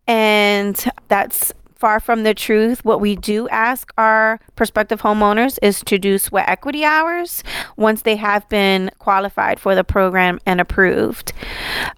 and 0.06 0.84
that's 1.08 1.52
far 1.74 2.00
from 2.00 2.22
the 2.22 2.34
truth. 2.34 2.84
What 2.84 3.00
we 3.00 3.16
do 3.16 3.48
ask 3.48 3.92
our 3.98 4.40
prospective 4.56 5.02
homeowners 5.02 5.58
is 5.62 5.82
to 5.84 5.98
do 5.98 6.18
sweat 6.18 6.48
equity 6.48 6.84
hours 6.84 7.42
once 7.76 8.02
they 8.02 8.16
have 8.16 8.48
been 8.48 8.90
qualified 8.98 9.60
for 9.60 9.74
the 9.74 9.84
program 9.84 10.38
and 10.46 10.60
approved. 10.60 11.32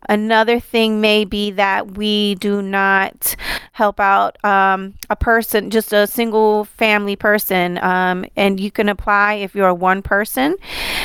Another 0.08 0.60
thing 0.60 1.00
may 1.00 1.24
be 1.24 1.50
that 1.52 1.96
we 1.96 2.36
do 2.36 2.62
not 2.62 3.36
help 3.72 4.00
out 4.00 4.42
um, 4.44 4.94
a 5.10 5.16
person, 5.16 5.70
just 5.70 5.92
a 5.92 6.06
single 6.06 6.64
family 6.64 7.16
person, 7.16 7.78
um, 7.78 8.24
and 8.36 8.58
you 8.58 8.70
can 8.70 8.88
apply 8.88 9.34
if 9.34 9.54
you're 9.54 9.74
one 9.74 10.02
person 10.02 10.56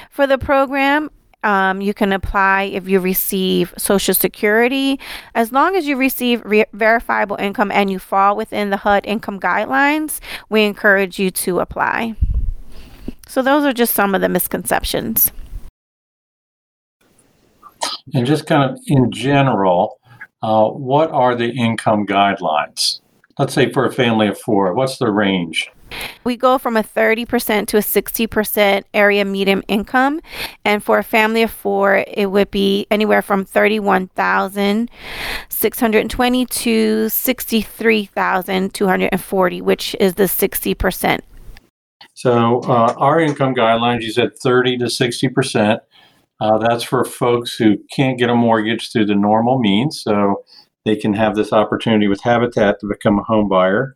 for 0.10 0.26
the 0.26 0.38
program 0.38 1.10
um, 1.44 1.82
you 1.82 1.94
can 1.94 2.12
apply 2.12 2.64
if 2.64 2.88
you 2.88 3.00
receive 3.00 3.74
Social 3.78 4.14
Security. 4.14 5.00
As 5.36 5.52
long 5.52 5.76
as 5.76 5.86
you 5.86 5.98
receive 5.98 6.44
re- 6.46 6.66
verifiable 6.74 7.36
income 7.38 7.72
and 7.72 7.90
you 7.90 8.00
fall 8.00 8.36
within 8.36 8.70
the 8.70 8.78
HUD 8.78 9.06
income 9.06 9.40
guidelines, 9.40 10.20
we 10.50 10.64
encourage 10.64 11.20
you 11.20 11.32
to 11.32 11.60
apply. 11.60 12.16
So, 13.28 13.42
those 13.42 13.64
are 13.64 13.74
just 13.74 13.94
some 13.94 14.14
of 14.14 14.22
the 14.22 14.30
misconceptions. 14.30 15.32
And 18.14 18.26
just 18.26 18.46
kind 18.46 18.70
of 18.70 18.80
in 18.88 19.12
general, 19.12 20.00
uh, 20.44 20.68
what 20.70 21.12
are 21.12 21.36
the 21.36 21.50
income 21.50 22.06
guidelines? 22.06 23.00
Let's 23.40 23.54
say 23.54 23.72
for 23.72 23.86
a 23.86 23.92
family 23.92 24.28
of 24.28 24.40
four, 24.40 24.74
what's 24.74 24.98
the 24.98 25.10
range? 25.12 25.70
We 26.24 26.38
go 26.38 26.58
from 26.58 26.78
a 26.78 26.84
30% 26.84 27.68
to 27.68 27.78
a 27.78 27.82
60% 27.82 28.84
area 28.94 29.26
median 29.26 29.64
income. 29.68 30.22
And 30.66 30.84
for 30.84 30.98
a 30.98 31.04
family 31.04 31.44
of 31.44 31.52
four, 31.52 32.04
it 32.08 32.32
would 32.32 32.50
be 32.52 32.88
anywhere 32.92 33.22
from 33.22 33.46
31,620 33.46 36.46
to 36.46 37.10
63,240, 37.10 39.62
which 39.62 39.96
is 40.00 40.16
the 40.16 40.24
60%. 40.24 41.20
So 42.14 42.60
uh, 42.62 42.94
our 42.98 43.20
income 43.20 43.54
guidelines, 43.56 44.02
you 44.02 44.12
said 44.12 44.38
30 44.38 44.78
to 44.80 44.86
60%. 44.86 45.80
Uh, 46.40 46.58
that's 46.58 46.84
for 46.84 47.06
folks 47.06 47.56
who 47.56 47.78
can't 47.96 48.18
get 48.18 48.30
a 48.30 48.36
mortgage 48.36 48.92
through 48.92 49.06
the 49.06 49.16
normal 49.16 49.60
means. 49.60 50.02
So 50.02 50.44
they 50.86 50.96
can 50.96 51.14
have 51.14 51.36
this 51.36 51.54
opportunity 51.54 52.08
with 52.08 52.22
Habitat 52.22 52.80
to 52.80 52.88
become 52.88 53.20
a 53.20 53.24
home 53.24 53.48
buyer. 53.48 53.96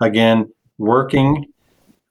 Again, 0.00 0.52
working 0.78 1.46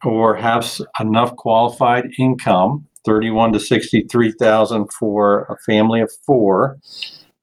or 0.03 0.35
have 0.35 0.69
enough 0.99 1.35
qualified 1.35 2.05
income, 2.19 2.87
31 3.05 3.53
to 3.53 3.59
63,000 3.59 4.91
for 4.91 5.43
a 5.43 5.57
family 5.65 6.01
of 6.01 6.11
four, 6.25 6.77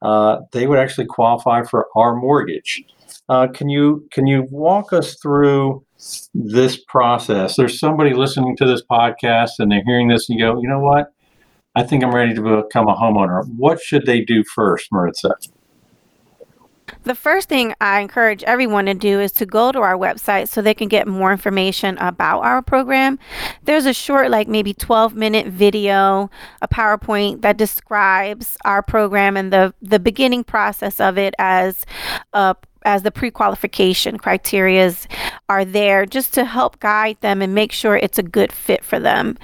uh, 0.03 0.41
they 0.53 0.67
would 0.67 0.79
actually 0.79 1.07
qualify 1.07 1.63
for 1.63 1.89
our 1.97 2.17
mortgage. 2.17 2.83
Uh, 3.29 3.47
can 3.47 3.69
you 3.69 4.07
can 4.13 4.27
you 4.27 4.47
walk 4.51 4.93
us 4.93 5.15
through 5.15 5.85
this 6.35 6.77
process? 6.89 7.57
There's 7.57 7.79
somebody 7.79 8.13
listening 8.13 8.57
to 8.57 8.67
this 8.67 8.83
podcast 8.83 9.51
and 9.59 9.71
they're 9.71 9.85
hearing 9.85 10.09
this 10.09 10.29
and 10.29 10.39
you 10.39 10.45
go, 10.45 10.61
you 10.61 10.69
know 10.69 10.81
what? 10.81 11.13
I 11.75 11.85
think 11.85 12.03
I'm 12.03 12.15
ready 12.15 12.35
to 12.35 12.63
become 12.63 12.89
a 12.89 12.95
homeowner. 12.95 13.45
What 13.57 13.81
should 13.81 14.05
they 14.05 14.23
do 14.23 14.43
first, 14.45 14.89
Maritza? 14.93 15.35
The 17.05 17.15
first 17.15 17.49
thing 17.49 17.75
I 17.81 18.01
encourage 18.01 18.43
everyone 18.45 18.87
to 18.87 18.95
do 18.95 19.21
is 19.21 19.33
to 19.33 19.47
go 19.47 19.73
to 19.73 19.81
our 19.81 19.97
website 19.97 20.49
so 20.49 20.63
they 20.63 20.75
can 20.75 20.89
get 20.89 21.07
more 21.09 21.33
information 21.33 21.99
about 21.99 22.41
our 22.41 22.63
program. 22.63 23.19
There's 23.65 23.87
a 23.87 23.93
short, 23.93 24.31
like 24.31 24.49
maybe 24.49 24.75
12 24.75 25.15
minute 25.15 25.47
video, 25.47 26.31
a 26.61 26.69
PowerPoint 26.69 27.43
that 27.43 27.57
describes 27.57 28.57
our 28.65 28.83
program 28.83 29.37
and 29.37 29.53
the, 29.53 29.75
the 29.83 29.99
beginning 29.99 30.45
process 30.45 31.01
of 31.01 31.19
it 31.19 31.35
as 31.39 31.85
a 32.33 32.57
as 32.85 33.03
the 33.03 33.11
pre-qualification 33.13 34.19
criterias 34.19 35.07
are 35.49 35.65
there 35.65 36.05
just 36.05 36.35
to 36.35 36.45
help 36.45 36.81
guide 36.81 37.17
them 37.21 37.41
and 37.41 37.55
make 37.55 37.71
sure 37.71 37.97
it's 37.97 38.19
a 38.19 38.25
good 38.25 38.53
fit 38.53 38.85
for 38.85 38.99
them 38.99 39.39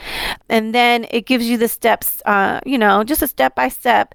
and 0.49 0.75
then 0.75 1.07
it 1.11 1.25
gives 1.25 1.47
you 1.49 1.57
the 1.57 1.69
steps 1.69 2.21
uh, 2.27 2.59
you 2.67 2.77
know 2.77 3.05
just 3.05 3.23
a 3.23 3.29
step 3.29 3.55
by 3.55 3.69
step 3.69 4.15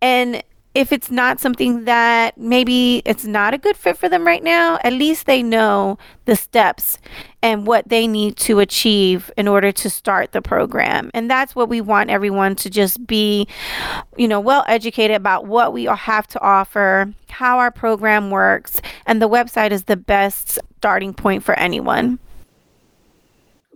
and 0.00 0.42
if 0.74 0.90
it's 0.90 1.10
not 1.10 1.38
something 1.38 1.84
that 1.84 2.36
maybe 2.38 3.02
it's 3.04 3.24
not 3.24 3.52
a 3.52 3.58
good 3.58 3.76
fit 3.76 3.96
for 3.98 4.08
them 4.08 4.26
right 4.26 4.42
now, 4.42 4.78
at 4.82 4.92
least 4.92 5.26
they 5.26 5.42
know 5.42 5.98
the 6.24 6.34
steps 6.34 6.98
and 7.42 7.66
what 7.66 7.88
they 7.88 8.06
need 8.06 8.36
to 8.36 8.58
achieve 8.58 9.30
in 9.36 9.48
order 9.48 9.70
to 9.70 9.90
start 9.90 10.32
the 10.32 10.40
program. 10.40 11.10
And 11.12 11.30
that's 11.30 11.54
what 11.54 11.68
we 11.68 11.82
want 11.82 12.08
everyone 12.08 12.56
to 12.56 12.70
just 12.70 13.06
be, 13.06 13.46
you 14.16 14.26
know, 14.26 14.40
well 14.40 14.64
educated 14.66 15.16
about 15.16 15.46
what 15.46 15.74
we 15.74 15.84
have 15.84 16.26
to 16.28 16.40
offer, 16.40 17.12
how 17.28 17.58
our 17.58 17.70
program 17.70 18.30
works, 18.30 18.80
and 19.06 19.20
the 19.20 19.28
website 19.28 19.72
is 19.72 19.84
the 19.84 19.96
best 19.96 20.58
starting 20.78 21.12
point 21.12 21.44
for 21.44 21.54
anyone. 21.58 22.18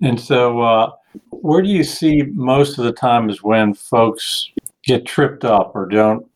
And 0.02 0.20
so, 0.20 0.60
uh, 0.60 0.92
where 1.30 1.62
do 1.62 1.68
you 1.68 1.84
see 1.84 2.22
most 2.34 2.78
of 2.78 2.84
the 2.84 2.92
time 2.92 3.28
is 3.30 3.42
when 3.42 3.74
folks 3.74 4.50
get 4.84 5.06
tripped 5.06 5.44
up 5.44 5.72
or 5.74 5.86
don't 5.86 6.26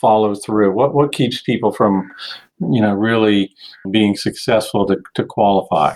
follow 0.00 0.34
through? 0.34 0.72
What 0.72 0.94
what 0.94 1.12
keeps 1.12 1.40
people 1.40 1.72
from, 1.72 2.10
you 2.60 2.80
know, 2.80 2.94
really 2.94 3.54
being 3.90 4.16
successful 4.16 4.86
to, 4.86 4.96
to 5.14 5.24
qualify? 5.24 5.94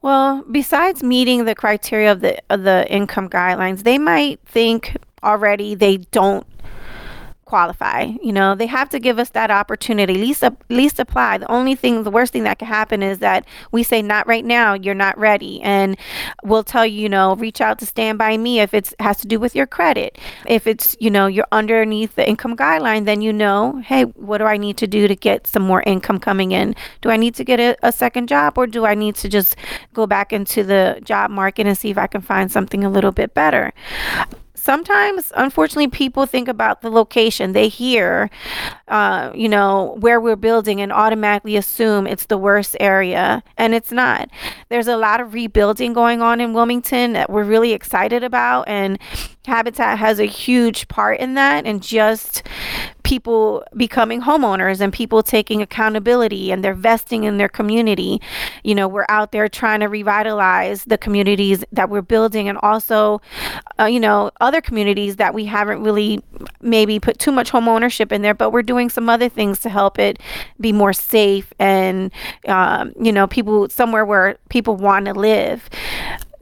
Well, 0.00 0.44
besides 0.50 1.02
meeting 1.02 1.44
the 1.44 1.54
criteria 1.54 2.12
of 2.12 2.20
the 2.20 2.40
of 2.50 2.62
the 2.62 2.90
income 2.90 3.28
guidelines, 3.28 3.82
they 3.82 3.98
might 3.98 4.40
think 4.46 4.96
already 5.22 5.74
they 5.74 5.98
don't 5.98 6.46
qualify. 7.50 8.02
You 8.22 8.32
know, 8.32 8.54
they 8.54 8.66
have 8.66 8.88
to 8.90 9.00
give 9.00 9.18
us 9.18 9.30
that 9.30 9.50
opportunity. 9.50 10.14
Least, 10.14 10.44
at 10.44 10.54
least 10.68 11.00
apply. 11.00 11.38
The 11.38 11.50
only 11.50 11.74
thing, 11.74 12.04
the 12.04 12.10
worst 12.18 12.32
thing 12.32 12.44
that 12.44 12.60
could 12.60 12.68
happen 12.68 13.02
is 13.02 13.18
that 13.18 13.44
we 13.72 13.82
say, 13.82 14.00
"Not 14.02 14.28
right 14.28 14.44
now. 14.44 14.74
You're 14.74 15.02
not 15.06 15.18
ready," 15.18 15.60
and 15.62 15.96
we'll 16.44 16.62
tell 16.62 16.86
you, 16.86 17.00
you 17.02 17.08
know, 17.08 17.34
reach 17.34 17.60
out 17.60 17.80
to 17.80 17.86
Stand 17.86 18.18
By 18.18 18.36
Me 18.36 18.60
if 18.60 18.72
it 18.72 18.94
has 19.00 19.16
to 19.18 19.26
do 19.26 19.40
with 19.40 19.56
your 19.56 19.66
credit. 19.66 20.16
If 20.46 20.66
it's, 20.66 20.96
you 21.00 21.10
know, 21.10 21.26
you're 21.26 21.52
underneath 21.60 22.14
the 22.14 22.28
income 22.32 22.56
guideline, 22.56 23.04
then 23.04 23.20
you 23.20 23.32
know, 23.32 23.82
hey, 23.84 24.04
what 24.28 24.38
do 24.38 24.44
I 24.44 24.56
need 24.56 24.76
to 24.76 24.86
do 24.86 25.08
to 25.08 25.16
get 25.16 25.48
some 25.48 25.64
more 25.64 25.82
income 25.86 26.20
coming 26.20 26.52
in? 26.52 26.76
Do 27.00 27.10
I 27.10 27.16
need 27.16 27.34
to 27.34 27.44
get 27.44 27.58
a, 27.58 27.76
a 27.82 27.90
second 27.90 28.28
job, 28.28 28.58
or 28.58 28.66
do 28.68 28.86
I 28.86 28.94
need 28.94 29.16
to 29.16 29.28
just 29.28 29.56
go 29.92 30.06
back 30.06 30.32
into 30.32 30.62
the 30.62 31.00
job 31.02 31.30
market 31.30 31.66
and 31.66 31.76
see 31.76 31.90
if 31.90 31.98
I 31.98 32.06
can 32.06 32.20
find 32.20 32.52
something 32.52 32.84
a 32.84 32.90
little 32.90 33.12
bit 33.12 33.34
better? 33.34 33.72
Sometimes, 34.60 35.32
unfortunately, 35.36 35.88
people 35.88 36.26
think 36.26 36.48
about 36.48 36.82
the 36.82 36.90
location. 36.90 37.52
They 37.52 37.68
hear, 37.68 38.30
uh, 38.88 39.32
you 39.34 39.48
know, 39.48 39.96
where 40.00 40.20
we're 40.20 40.36
building 40.36 40.80
and 40.80 40.92
automatically 40.92 41.56
assume 41.56 42.06
it's 42.06 42.26
the 42.26 42.38
worst 42.38 42.76
area, 42.78 43.42
and 43.56 43.74
it's 43.74 43.90
not. 43.90 44.28
There's 44.68 44.88
a 44.88 44.96
lot 44.96 45.20
of 45.20 45.34
rebuilding 45.34 45.92
going 45.92 46.22
on 46.22 46.40
in 46.40 46.52
Wilmington 46.52 47.12
that 47.14 47.30
we're 47.30 47.44
really 47.44 47.72
excited 47.72 48.22
about, 48.22 48.68
and 48.68 48.98
Habitat 49.46 49.98
has 49.98 50.20
a 50.20 50.26
huge 50.26 50.88
part 50.88 51.18
in 51.18 51.34
that, 51.34 51.66
and 51.66 51.82
just 51.82 52.42
people 53.10 53.64
becoming 53.76 54.22
homeowners 54.22 54.80
and 54.80 54.92
people 54.92 55.20
taking 55.20 55.60
accountability 55.60 56.52
and 56.52 56.62
they're 56.62 56.72
vesting 56.72 57.24
in 57.24 57.38
their 57.38 57.48
community. 57.48 58.20
You 58.62 58.76
know, 58.76 58.86
we're 58.86 59.04
out 59.08 59.32
there 59.32 59.48
trying 59.48 59.80
to 59.80 59.86
revitalize 59.86 60.84
the 60.84 60.96
communities 60.96 61.64
that 61.72 61.90
we're 61.90 62.02
building 62.02 62.48
and 62.48 62.56
also, 62.62 63.20
uh, 63.80 63.86
you 63.86 63.98
know, 63.98 64.30
other 64.40 64.60
communities 64.60 65.16
that 65.16 65.34
we 65.34 65.44
haven't 65.46 65.82
really 65.82 66.22
maybe 66.60 67.00
put 67.00 67.18
too 67.18 67.32
much 67.32 67.50
home 67.50 67.68
ownership 67.68 68.12
in 68.12 68.22
there, 68.22 68.32
but 68.32 68.50
we're 68.50 68.62
doing 68.62 68.88
some 68.88 69.08
other 69.08 69.28
things 69.28 69.58
to 69.58 69.68
help 69.68 69.98
it 69.98 70.20
be 70.60 70.72
more 70.72 70.92
safe 70.92 71.52
and, 71.58 72.12
um, 72.46 72.92
you 73.02 73.10
know, 73.10 73.26
people 73.26 73.68
somewhere 73.68 74.04
where 74.04 74.36
people 74.50 74.76
want 74.76 75.06
to 75.06 75.14
live. 75.14 75.68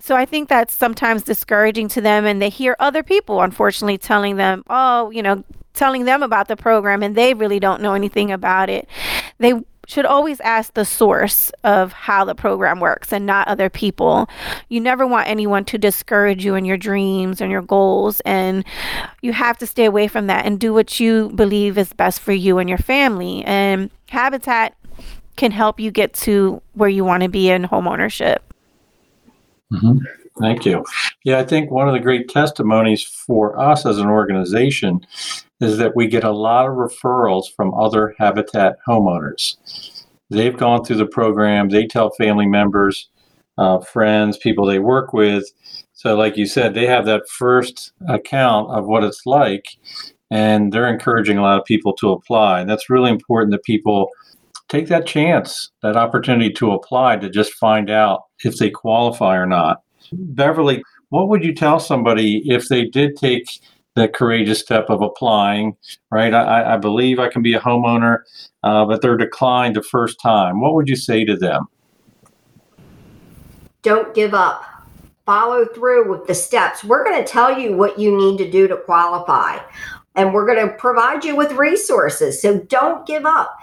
So 0.01 0.17
I 0.17 0.27
think 0.27 0.51
that's 0.51 0.75
sometimes 0.75 1.23
discouraging 1.23 1.89
to 1.89 2.03
them, 2.03 2.27
and 2.27 2.43
they 2.43 2.51
hear 2.51 2.77
other 2.79 3.03
people, 3.03 3.41
unfortunately, 3.41 3.97
telling 3.97 4.37
them, 4.37 4.65
oh, 4.69 5.11
you 5.11 5.23
know, 5.23 5.45
telling 5.79 6.05
them 6.05 6.23
about 6.23 6.49
the 6.49 6.57
program 6.57 7.03
and 7.03 7.15
they 7.15 7.35
really 7.35 7.61
don't 7.61 7.81
know 7.81 7.95
anything 7.95 8.31
about 8.33 8.69
it. 8.69 8.89
They 9.39 9.55
should 9.87 10.05
always 10.05 10.39
ask 10.41 10.75
the 10.75 10.85
source 10.85 11.51
of 11.65 11.93
how 11.93 12.25
the 12.25 12.35
program 12.35 12.79
works 12.79 13.11
and 13.11 13.25
not 13.25 13.49
other 13.49 13.71
people. 13.71 14.29
You 14.69 14.81
never 14.81 15.07
want 15.07 15.29
anyone 15.29 15.65
to 15.67 15.79
discourage 15.79 16.45
you 16.45 16.57
in 16.57 16.67
your 16.67 16.77
dreams 16.77 17.41
and 17.41 17.51
your 17.51 17.63
goals. 17.63 18.21
And 18.27 18.67
you 19.23 19.33
have 19.33 19.57
to 19.59 19.67
stay 19.67 19.87
away 19.87 20.07
from 20.07 20.27
that 20.27 20.45
and 20.45 20.61
do 20.61 20.75
what 20.75 21.01
you 21.01 21.31
believe 21.31 21.79
is 21.79 21.95
best 21.95 22.21
for 22.21 22.33
you 22.33 22.59
and 22.59 22.69
your 22.69 22.79
family. 22.79 23.43
And 23.45 23.91
Habitat 24.11 24.77
can 25.37 25.53
help 25.53 25.81
you 25.81 25.91
get 25.91 26.13
to 26.13 26.61
where 26.75 26.91
you 26.91 27.05
want 27.05 27.23
to 27.23 27.31
be 27.31 27.49
in 27.49 27.65
home 27.65 27.89
ownership. 27.89 28.43
Mm-hmm. 29.73 29.99
Thank 30.41 30.65
you. 30.65 30.85
Yeah, 31.25 31.39
I 31.39 31.45
think 31.45 31.71
one 31.71 31.89
of 31.89 31.95
the 31.95 32.01
great 32.01 32.29
testimonies 32.29 33.03
for 33.03 33.59
us 33.59 33.85
as 33.85 33.99
an 33.99 34.07
organization 34.07 35.01
is 35.61 35.79
that 35.79 35.97
we 35.97 36.07
get 36.07 36.25
a 36.25 36.31
lot 36.31 36.67
of 36.67 36.75
referrals 36.75 37.45
from 37.55 37.75
other 37.75 38.15
Habitat 38.19 38.77
homeowners. 38.87 39.57
They've 40.31 40.57
gone 40.57 40.85
through 40.85 40.97
the 40.97 41.07
program, 41.07 41.71
they 41.71 41.87
tell 41.87 42.11
family 42.11 42.47
members, 42.47 43.09
uh, 43.57 43.81
friends, 43.81 44.37
people 44.37 44.67
they 44.67 44.79
work 44.79 45.13
with. 45.13 45.45
So, 45.95 46.15
like 46.17 46.37
you 46.37 46.47
said, 46.47 46.75
they 46.75 46.87
have 46.87 47.07
that 47.07 47.29
first 47.29 47.93
account 48.09 48.71
of 48.71 48.87
what 48.87 49.03
it's 49.03 49.23
like, 49.27 49.65
and 50.31 50.73
they're 50.73 50.89
encouraging 50.89 51.39
a 51.39 51.43
lot 51.43 51.59
of 51.59 51.65
people 51.65 51.93
to 51.95 52.13
apply. 52.13 52.61
And 52.61 52.71
that's 52.71 52.91
really 52.91 53.11
important 53.11 53.51
that 53.53 53.65
people 53.65 54.09
take 54.69 54.87
that 54.89 55.07
chance, 55.07 55.71
that 55.83 55.97
opportunity 55.97 56.53
to 56.53 56.73
apply 56.73 57.17
to 57.17 57.31
just 57.31 57.55
find 57.55 57.91
out 57.91 58.23
if 58.45 58.59
they 58.59 58.71
qualify 58.71 59.37
or 59.37 59.47
not. 59.47 59.83
Beverly, 60.13 60.83
what 61.11 61.29
would 61.29 61.45
you 61.45 61.55
tell 61.55 61.81
somebody 61.81 62.43
if 62.51 62.69
they 62.69 62.85
did 62.85 63.17
take 63.17 63.61
the 63.99 64.09
courageous 64.09 64.61
step 64.61 64.87
of 64.89 65.03
applying, 65.03 65.77
right? 66.11 66.33
I, 66.33 66.75
I 66.75 66.77
believe 66.77 67.19
I 67.19 67.29
can 67.29 67.43
be 67.43 67.55
a 67.55 67.61
homeowner, 67.61 68.19
uh, 68.63 68.85
but 68.85 69.03
they're 69.03 69.17
declined 69.17 69.77
the 69.77 69.83
first 69.83 70.21
time. 70.21 70.61
What 70.61 70.75
would 70.75 70.89
you 70.89 70.97
say 70.97 71.25
to 71.25 71.37
them? 71.37 71.67
Don't 73.83 74.15
give 74.15 74.35
up. 74.35 74.63
Follow 75.27 75.67
through 75.67 76.11
with 76.11 76.27
the 76.27 76.35
steps. 76.35 76.85
We're 76.85 77.05
going 77.05 77.23
to 77.23 77.31
tell 77.31 77.59
you 77.59 77.77
what 77.77 77.99
you 77.99 78.17
need 78.17 78.39
to 78.39 78.51
do 78.51 78.67
to 78.69 78.77
qualify, 78.77 79.59
and 80.15 80.33
we're 80.33 80.47
going 80.47 80.67
to 80.67 80.75
provide 80.75 81.25
you 81.25 81.37
with 81.37 81.53
resources. 81.53 82.41
So 82.41 82.61
don't 82.61 83.07
give 83.07 83.27
up. 83.27 83.59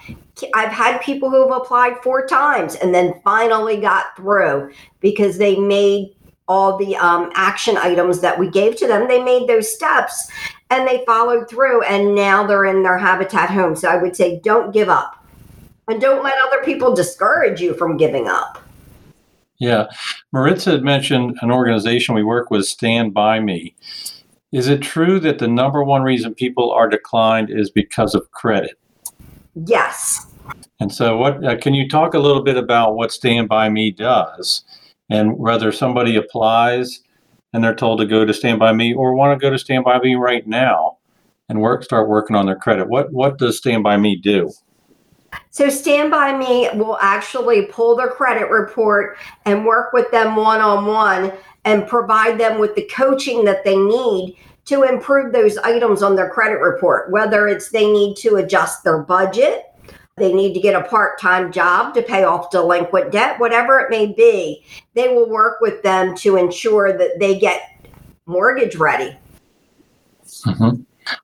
I've 0.54 0.72
had 0.72 1.00
people 1.00 1.30
who 1.30 1.42
have 1.48 1.62
applied 1.62 2.04
four 2.04 2.28
times 2.28 2.76
and 2.76 2.94
then 2.94 3.20
finally 3.24 3.78
got 3.78 4.16
through 4.18 4.72
because 5.00 5.38
they 5.38 5.56
made 5.56 6.14
all 6.48 6.78
the 6.78 6.96
um, 6.98 7.32
action 7.36 7.78
items 7.78 8.22
that 8.22 8.38
we 8.38 8.50
gave 8.50 8.76
to 8.78 8.88
them. 8.88 9.08
They 9.08 9.24
made 9.24 9.48
those 9.48 9.74
steps 9.74 10.30
and 10.70 10.88
they 10.88 11.04
followed 11.06 11.50
through, 11.50 11.84
and 11.84 12.16
now 12.16 12.46
they're 12.46 12.66
in 12.66 12.84
their 12.84 12.98
habitat 12.98 13.50
home. 13.50 13.76
So 13.76 13.90
I 13.90 14.02
would 14.02 14.16
say 14.16 14.40
don't 14.44 14.74
give 14.74 14.90
up 14.90 15.24
and 15.88 16.02
don't 16.02 16.24
let 16.24 16.36
other 16.48 16.64
people 16.64 16.96
discourage 16.96 17.62
you 17.62 17.74
from 17.74 17.98
giving 17.98 18.28
up. 18.28 18.62
Yeah. 19.58 19.86
Maritza 20.32 20.72
had 20.72 20.84
mentioned 20.84 21.38
an 21.42 21.52
organization 21.52 22.16
we 22.16 22.24
work 22.24 22.50
with, 22.52 22.66
Stand 22.66 23.14
By 23.14 23.40
Me. 23.40 23.76
Is 24.52 24.68
it 24.68 24.82
true 24.82 25.20
that 25.22 25.40
the 25.40 25.48
number 25.48 25.84
one 25.84 26.02
reason 26.02 26.34
people 26.34 26.72
are 26.72 26.90
declined 26.90 27.50
is 27.50 27.70
because 27.70 28.16
of 28.16 28.32
credit? 28.32 28.78
Yes. 29.54 30.28
And 30.80 30.94
so, 30.94 31.18
what 31.18 31.44
uh, 31.44 31.58
can 31.58 31.74
you 31.74 31.88
talk 31.88 32.14
a 32.14 32.20
little 32.20 32.44
bit 32.44 32.58
about 32.58 32.96
what 32.96 33.12
Stand 33.12 33.48
By 33.48 33.70
Me 33.70 33.92
does? 33.92 34.64
And 35.10 35.38
whether 35.38 35.72
somebody 35.72 36.16
applies 36.16 37.02
and 37.54 37.64
they're 37.64 37.76
told 37.76 38.00
to 38.00 38.06
go 38.06 38.26
to 38.26 38.34
Stand 38.34 38.60
By 38.60 38.74
Me 38.74 38.94
or 38.94 39.14
want 39.14 39.40
to 39.40 39.44
go 39.44 39.50
to 39.50 39.58
Stand 39.58 39.86
By 39.86 40.00
Me 40.00 40.16
right 40.16 40.46
now 40.48 40.98
and 41.50 41.62
work 41.62 41.84
start 41.84 42.10
working 42.10 42.36
on 42.36 42.46
their 42.46 42.56
credit. 42.56 42.90
What 42.90 43.12
what 43.14 43.38
does 43.38 43.58
Stand 43.58 43.84
By 43.84 43.98
Me 43.98 44.16
do? 44.16 44.52
So 45.52 45.70
Stand 45.70 46.12
By 46.12 46.38
Me 46.38 46.70
will 46.74 46.98
actually 47.02 47.68
pull 47.68 47.96
their 47.96 48.10
credit 48.10 48.50
report 48.50 49.18
and 49.46 49.66
work 49.66 49.94
with 49.94 50.10
them 50.12 50.36
one 50.36 50.62
on 50.62 50.86
one 50.86 51.32
and 51.64 51.88
provide 51.88 52.40
them 52.40 52.60
with 52.60 52.76
the 52.76 52.90
coaching 52.94 53.46
that 53.46 53.64
they 53.64 53.78
need 53.78 54.38
to 54.66 54.84
improve 54.84 55.32
those 55.32 55.58
items 55.60 56.02
on 56.02 56.16
their 56.16 56.30
credit 56.30 56.60
report, 56.60 57.12
whether 57.12 57.48
it's 57.48 57.70
they 57.70 57.92
need 57.92 58.16
to 58.18 58.36
adjust 58.36 58.84
their 58.84 59.00
budget, 59.00 59.66
they 60.18 60.34
need 60.34 60.54
to 60.54 60.62
get 60.62 60.76
a 60.76 60.88
part 60.88 61.20
time 61.20 61.52
job 61.52 61.94
to 61.94 62.02
pay 62.02 62.24
off 62.24 62.50
delinquent 62.50 63.12
debt, 63.12 63.40
whatever 63.40 63.80
it 63.80 63.90
may 63.90 64.08
be. 64.14 64.64
They 64.94 65.10
will 65.10 65.30
work 65.30 65.60
with 65.60 65.84
them 65.84 66.16
to 66.18 66.38
ensure 66.38 66.98
that 66.98 67.20
they 67.20 67.38
get 67.38 67.86
mortgage 68.26 68.76
ready. 68.78 69.18
Mm-hmm. 70.46 70.82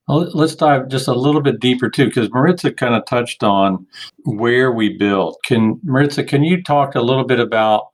Well, 0.08 0.30
let's 0.34 0.56
dive 0.56 0.90
just 0.90 1.08
a 1.08 1.14
little 1.14 1.42
bit 1.42 1.60
deeper 1.60 1.90
too, 1.90 2.06
because 2.06 2.30
Maritza 2.32 2.72
kind 2.72 2.94
of 2.94 3.06
touched 3.06 3.44
on 3.44 3.88
where 4.26 4.72
we 4.72 4.98
build. 4.98 5.38
Can 5.46 5.80
Maritza, 5.84 6.24
can 6.24 6.44
you 6.44 6.62
talk 6.62 6.94
a 6.94 7.02
little 7.02 7.24
bit 7.24 7.40
about 7.40 7.88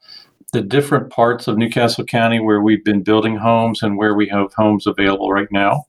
the 0.51 0.61
different 0.61 1.11
parts 1.11 1.47
of 1.47 1.57
New 1.57 1.69
Castle 1.69 2.05
County 2.05 2.39
where 2.39 2.61
we've 2.61 2.83
been 2.83 3.03
building 3.03 3.37
homes 3.37 3.83
and 3.83 3.97
where 3.97 4.15
we 4.15 4.27
have 4.29 4.53
homes 4.53 4.87
available 4.87 5.31
right 5.31 5.51
now? 5.51 5.85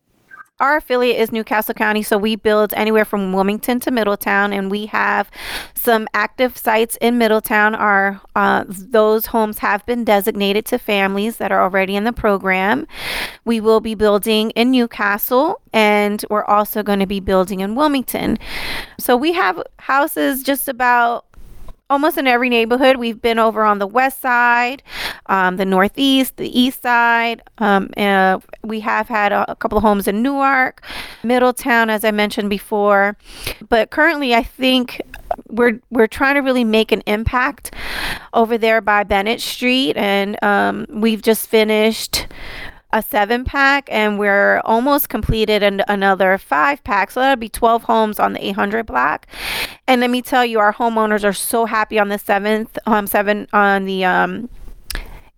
Our 0.61 0.77
affiliate 0.77 1.19
is 1.19 1.31
New 1.31 1.45
Castle 1.45 1.75
County, 1.75 2.03
so 2.03 2.19
we 2.19 2.35
build 2.35 2.75
anywhere 2.75 3.05
from 3.05 3.33
Wilmington 3.33 3.79
to 3.81 3.91
Middletown, 3.91 4.53
and 4.53 4.71
we 4.71 4.87
have 4.87 5.31
some 5.75 6.09
active 6.15 6.57
sites 6.57 6.99
in 7.01 7.17
Middletown. 7.17 7.75
Our 7.75 8.21
uh, 8.35 8.65
those 8.69 9.27
homes 9.27 9.59
have 9.59 9.87
been 9.87 10.05
designated 10.05 10.65
to 10.67 10.79
families 10.79 11.37
that 11.37 11.53
are 11.53 11.63
already 11.63 11.95
in 11.95 12.05
the 12.05 12.13
program. 12.13 12.87
We 13.45 13.61
will 13.61 13.81
be 13.81 13.95
building 13.95 14.51
in 14.51 14.71
New 14.73 14.89
Castle, 14.89 15.61
and 15.73 16.25
we're 16.29 16.45
also 16.45 16.83
going 16.83 17.01
to 17.01 17.07
be 17.07 17.21
building 17.21 17.61
in 17.61 17.77
Wilmington. 17.77 18.39
So 18.99 19.17
we 19.17 19.33
have 19.35 19.63
houses 19.79 20.43
just 20.43 20.69
about 20.69 21.25
almost 21.91 22.19
in 22.19 22.27
every 22.27 22.49
neighborhood. 22.49 22.97
We've 22.97 23.21
been 23.21 23.39
over 23.39 23.63
on 23.65 23.79
the 23.79 23.87
west 23.87 24.21
side, 24.21 24.83
um, 25.27 25.57
the 25.57 25.65
northeast, 25.65 26.37
the 26.37 26.59
east 26.59 26.83
side. 26.83 27.43
Um, 27.59 27.91
uh, 27.97 28.41
we 28.63 28.81
have 28.81 29.09
had 29.09 29.33
a, 29.33 29.51
a, 29.53 29.57
couple 29.57 29.79
of 29.79 29.83
homes 29.83 30.07
in 30.07 30.23
Newark, 30.23 30.83
Middletown, 31.23 31.91
as 31.91 32.05
I 32.05 32.11
mentioned 32.11 32.51
before. 32.51 33.17
But 33.69 33.91
currently, 33.91 34.35
I 34.35 34.43
think 34.43 35.01
we're 35.49 35.81
we're 35.91 36.07
trying 36.07 36.35
to 36.35 36.41
really 36.41 36.65
make 36.65 36.93
an 36.93 37.03
impact 37.07 37.75
over 38.33 38.59
there 38.59 38.81
by 38.81 39.05
Bennett 39.05 39.41
Street, 39.41 39.97
and 39.97 40.43
um, 40.43 40.87
we've 40.89 41.23
just 41.23 41.49
finished 41.49 42.27
a 42.93 43.03
seven 43.03 43.45
pack 43.45 43.89
and 43.93 44.19
we're 44.19 44.61
almost 44.65 45.09
completed 45.09 45.63
an, 45.63 45.83
another 45.89 46.39
five 46.39 46.83
pack. 46.85 47.11
So 47.11 47.21
that'll 47.21 47.37
be 47.37 47.49
12 47.49 47.83
homes 47.83 48.19
on 48.19 48.33
the 48.33 48.45
800 48.47 48.87
block. 48.87 49.27
And 49.87 50.01
let 50.01 50.11
me 50.11 50.23
tell 50.23 50.45
you, 50.45 50.59
our 50.59 50.73
homeowners 50.73 51.25
are 51.25 51.33
so 51.33 51.67
happy 51.67 51.99
on 51.99 52.09
the 52.09 52.19
seventh, 52.19 52.79
um, 52.87 53.07
seven 53.07 53.47
on 53.53 53.85
the, 53.85 54.05
um, 54.05 54.49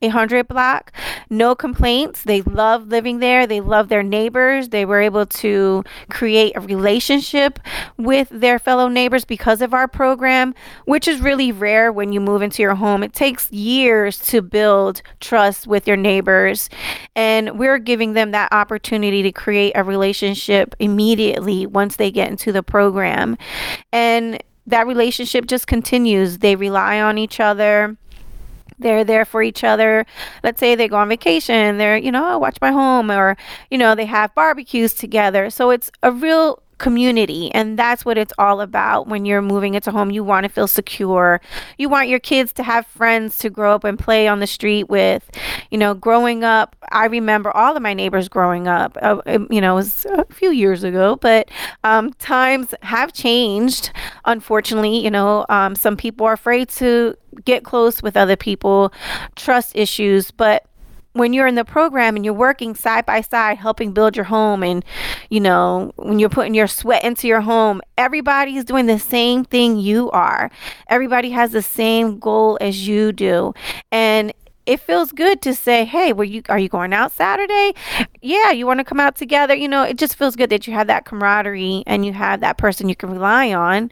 800 0.03 0.49
block. 0.49 0.93
No 1.29 1.55
complaints. 1.55 2.23
They 2.23 2.43
love 2.43 2.89
living 2.89 3.19
there. 3.19 3.47
They 3.47 3.61
love 3.61 3.89
their 3.89 4.03
neighbors. 4.03 4.71
They 4.71 4.85
were 4.85 5.01
able 5.01 5.27
to 5.27 5.85
create 6.09 6.57
a 6.57 6.61
relationship 6.61 7.59
with 7.97 8.29
their 8.31 8.59
fellow 8.59 8.89
neighbors 8.89 9.25
because 9.25 9.61
of 9.61 9.75
our 9.75 9.87
program, 9.87 10.55
which 10.87 11.07
is 11.07 11.21
really 11.21 11.53
rare 11.53 11.93
when 11.93 12.13
you 12.13 12.21
move 12.21 12.43
into 12.43 12.63
your 12.63 12.75
home. 12.75 13.03
It 13.03 13.13
takes 13.13 13.51
years 13.53 14.19
to 14.29 14.43
build 14.43 15.03
trust 15.21 15.67
with 15.67 15.87
your 15.87 15.97
neighbors. 15.97 16.71
And 17.15 17.59
we're 17.59 17.79
giving 17.79 18.15
them 18.15 18.31
that 18.31 18.53
opportunity 18.53 19.23
to 19.23 19.33
create 19.33 19.73
a 19.75 19.85
relationship 19.85 20.75
immediately 20.79 21.67
once 21.67 21.97
they 21.97 22.11
get 22.11 22.31
into 22.31 22.53
the 22.53 22.63
program. 22.63 23.37
And 23.93 24.43
that 24.67 24.87
relationship 24.87 25.47
just 25.47 25.67
continues. 25.67 26.39
They 26.39 26.57
rely 26.57 27.01
on 27.01 27.19
each 27.19 27.41
other 27.41 27.97
they're 28.81 29.05
there 29.05 29.25
for 29.25 29.43
each 29.43 29.63
other. 29.65 30.07
Let's 30.43 30.61
say 30.61 30.75
they 30.75 30.89
go 30.89 30.97
on 30.97 31.09
vacation, 31.09 31.79
they're, 31.79 31.97
you 31.97 32.11
know, 32.11 32.35
oh, 32.35 32.39
watch 32.39 32.59
my 32.61 32.73
home, 32.73 33.11
or, 33.11 33.37
you 33.71 33.79
know, 33.79 33.95
they 33.95 34.07
have 34.07 34.35
barbecues 34.35 34.95
together. 34.95 35.51
So 35.51 35.71
it's 35.71 35.91
a 36.03 36.11
real 36.11 36.63
community 36.81 37.53
and 37.55 37.79
that's 37.79 38.05
what 38.05 38.19
it's 38.19 38.33
all 38.39 38.61
about. 38.61 39.07
When 39.07 39.25
you're 39.25 39.43
moving 39.43 39.75
into 39.75 39.93
home 39.93 40.11
you 40.11 40.25
want 40.25 40.45
to 40.45 40.49
feel 40.49 40.67
secure. 40.67 41.41
You 41.79 41.89
want 41.89 42.09
your 42.09 42.19
kids 42.19 42.53
to 42.55 42.65
have 42.65 42.87
friends 42.87 43.39
to 43.39 43.51
grow 43.51 43.75
up 43.75 43.85
and 43.85 43.97
play 43.99 44.27
on 44.27 44.41
the 44.41 44.47
street 44.49 44.89
with. 44.89 45.31
You 45.71 45.79
know 45.79 45.95
growing 45.95 46.43
up 46.43 46.75
i 46.91 47.05
remember 47.07 47.55
all 47.57 47.77
of 47.77 47.83
my 47.83 47.95
neighbors 47.95 48.29
growing 48.29 48.67
up 48.67 48.97
uh, 49.03 49.21
um, 49.27 49.47
you 49.51 49.61
know 49.61 49.73
it 49.73 49.77
was 49.77 50.05
a 50.07 50.25
few 50.33 50.51
years 50.51 50.83
ago 50.83 51.17
but 51.17 51.49
um, 51.85 52.13
times 52.15 52.75
have 52.83 53.13
changed 53.13 53.93
unfortunately. 54.25 54.99
You 54.99 55.11
know 55.11 55.47
um, 55.49 55.75
some 55.75 55.97
people 55.97 56.27
are 56.27 56.33
afraid 56.33 56.69
to 56.71 57.17
get 57.45 57.63
close 57.65 58.03
with 58.03 58.17
other 58.17 58.37
people 58.37 58.93
trust 59.37 59.77
issues 59.77 60.31
but 60.31 60.67
when 61.13 61.33
you're 61.33 61.47
in 61.47 61.57
the 61.57 61.65
program 61.65 62.17
and 62.17 62.25
you're 62.25 62.35
working 62.35 62.75
side 62.75 63.05
by 63.05 63.21
side 63.21 63.59
helping 63.59 63.93
build 63.93 64.17
your 64.17 64.25
home 64.25 64.63
and 64.63 64.85
you 65.29 65.41
know 65.41 65.93
when 65.97 66.19
you're 66.19 66.29
putting 66.29 66.55
your 66.55 66.67
sweat 66.67 67.03
into 67.03 67.27
your 67.27 67.41
home 67.41 67.81
everybody 68.01 68.57
is 68.57 68.65
doing 68.65 68.87
the 68.87 68.99
same 68.99 69.45
thing 69.45 69.79
you 69.79 70.11
are. 70.11 70.51
Everybody 70.89 71.31
has 71.31 71.53
the 71.53 71.63
same 71.63 72.19
goal 72.19 72.57
as 72.61 72.89
you 72.89 73.13
do. 73.13 73.53
And 73.93 74.33
it 74.71 74.79
feels 74.79 75.11
good 75.11 75.43
to 75.43 75.53
say, 75.53 75.85
"Hey, 75.85 76.13
were 76.13 76.23
you 76.23 76.43
are 76.49 76.59
you 76.59 76.69
going 76.69 76.93
out 76.93 77.11
Saturday? 77.11 77.75
Yeah, 78.23 78.53
you 78.53 78.67
want 78.69 78.79
to 78.79 78.85
come 78.85 79.01
out 79.01 79.17
together?" 79.17 79.53
You 79.53 79.67
know, 79.67 79.83
it 79.83 79.99
just 79.99 80.15
feels 80.15 80.37
good 80.37 80.49
that 80.51 80.69
you 80.69 80.75
have 80.75 80.87
that 80.87 81.05
camaraderie 81.05 81.83
and 81.89 82.07
you 82.07 82.13
have 82.13 82.39
that 82.39 82.57
person 82.57 82.89
you 82.89 82.95
can 82.95 83.11
rely 83.11 83.53
on. 83.53 83.91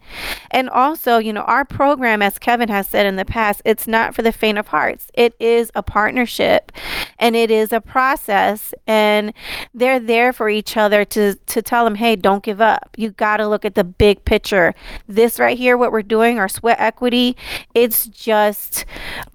And 0.53 0.71
also, 0.71 1.19
you 1.19 1.33
know, 1.33 1.41
our 1.43 1.65
program 1.65 2.23
as 2.23 2.39
Kevin 2.39 2.69
has 2.69 2.87
said 2.87 3.07
in 3.07 3.17
the 3.17 3.25
past, 3.25 3.61
it's 3.65 3.89
not 3.89 4.15
for 4.15 4.23
the 4.23 4.31
faint 4.31 4.57
of 4.57 4.69
hearts. 4.69 5.11
It 5.15 5.35
is 5.41 5.73
a 5.75 5.83
partnership 5.83 6.71
and 7.19 7.35
it 7.35 7.51
is 7.51 7.73
a 7.73 7.81
process 7.81 8.73
and 8.87 9.33
they're 9.75 9.99
there 9.99 10.33
for 10.33 10.49
each 10.49 10.77
other 10.77 11.05
to 11.07 11.35
to 11.35 11.61
tell 11.61 11.85
them, 11.85 11.97
"Hey, 11.97 12.15
don't 12.15 12.45
give 12.45 12.61
up. 12.61 12.91
You 12.97 13.11
got 13.11 13.39
to 13.39 13.49
look 13.49 13.65
at 13.65 13.75
the 13.75 13.83
big 13.83 14.25
picture. 14.25 14.77
This 15.09 15.41
right 15.41 15.59
here 15.59 15.77
what 15.77 15.91
we're 15.91 16.03
doing, 16.03 16.39
our 16.39 16.49
sweat 16.49 16.79
equity, 16.79 17.37
it's 17.75 18.07
just 18.07 18.85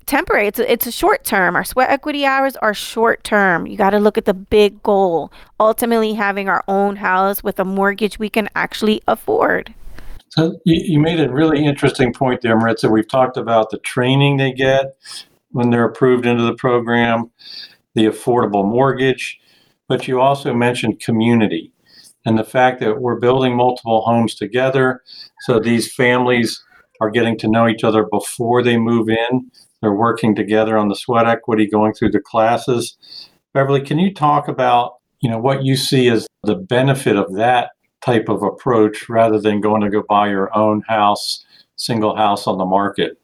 temporary. 0.06 0.48
It's 0.48 0.60
a, 0.60 0.72
it's 0.72 0.86
a 0.86 0.92
short 0.92 1.24
term. 1.24 1.56
Our 1.56 1.64
sweat 1.64 1.90
equity 1.90 2.26
hours 2.26 2.56
are 2.58 2.74
short 2.74 3.24
term. 3.24 3.68
You 3.68 3.78
got 3.78 3.92
to 3.92 4.00
look 4.00 4.18
at 4.18 4.26
the 4.26 4.34
big 4.34 4.82
goal. 4.84 5.32
Ultimately, 5.60 6.14
having 6.14 6.50
our 6.50 6.64
own 6.68 6.98
house 6.98 7.44
with 7.44 7.60
a 7.60 7.66
mortgage 7.66 8.20
we 8.20 8.30
can 8.30 8.50
actually 8.56 9.02
afford. 9.08 9.74
So 10.30 10.60
you, 10.66 10.82
you 10.84 11.00
made 11.00 11.20
a 11.20 11.32
really 11.32 11.64
interesting 11.64 12.14
point 12.14 12.42
there, 12.42 12.58
Maritza. 12.58 12.90
We've 12.90 13.08
talked 13.08 13.38
about 13.38 13.70
the 13.70 13.78
training 13.80 14.38
they 14.38 14.52
get 14.52 14.96
when 15.52 15.70
they're 15.70 15.86
approved 15.86 16.26
into 16.26 16.44
the 16.44 16.56
program, 16.56 17.30
the 17.94 18.06
affordable 18.06 18.66
mortgage, 18.66 19.40
but 19.88 20.08
you 20.08 20.20
also 20.20 20.54
mentioned 20.54 21.00
community 21.00 21.72
and 22.26 22.38
the 22.38 22.44
fact 22.44 22.80
that 22.80 23.00
we're 23.00 23.20
building 23.20 23.56
multiple 23.56 24.02
homes 24.02 24.34
together. 24.36 25.04
So 25.42 25.60
these 25.60 25.94
families 25.94 26.64
are 27.02 27.10
getting 27.10 27.38
to 27.40 27.48
know 27.48 27.68
each 27.68 27.84
other 27.84 28.06
before 28.12 28.64
they 28.64 28.78
move 28.78 29.10
in 29.10 29.52
they're 29.84 29.94
working 29.94 30.34
together 30.34 30.78
on 30.78 30.88
the 30.88 30.96
sweat 30.96 31.28
equity, 31.28 31.68
going 31.68 31.94
through 31.94 32.12
the 32.12 32.22
classes. 32.22 32.98
Beverly, 33.54 33.82
can 33.82 34.00
you 34.00 34.14
talk 34.14 34.48
about 34.48 34.96
you 35.20 35.30
know 35.30 35.38
what 35.38 35.64
you 35.64 35.76
see 35.76 36.08
as 36.10 36.26
the 36.44 36.56
benefit 36.56 37.18
of 37.18 37.34
that 37.36 37.72
type 38.04 38.30
of 38.30 38.44
approach 38.44 39.10
rather 39.10 39.40
than 39.40 39.62
going 39.62 39.82
to 39.82 39.90
go 39.90 40.04
buy 40.08 40.30
your 40.30 40.56
own 40.58 40.82
house, 40.88 41.46
single 41.76 42.16
house 42.16 42.48
on 42.48 42.58
the 42.58 42.66
market? 42.66 43.18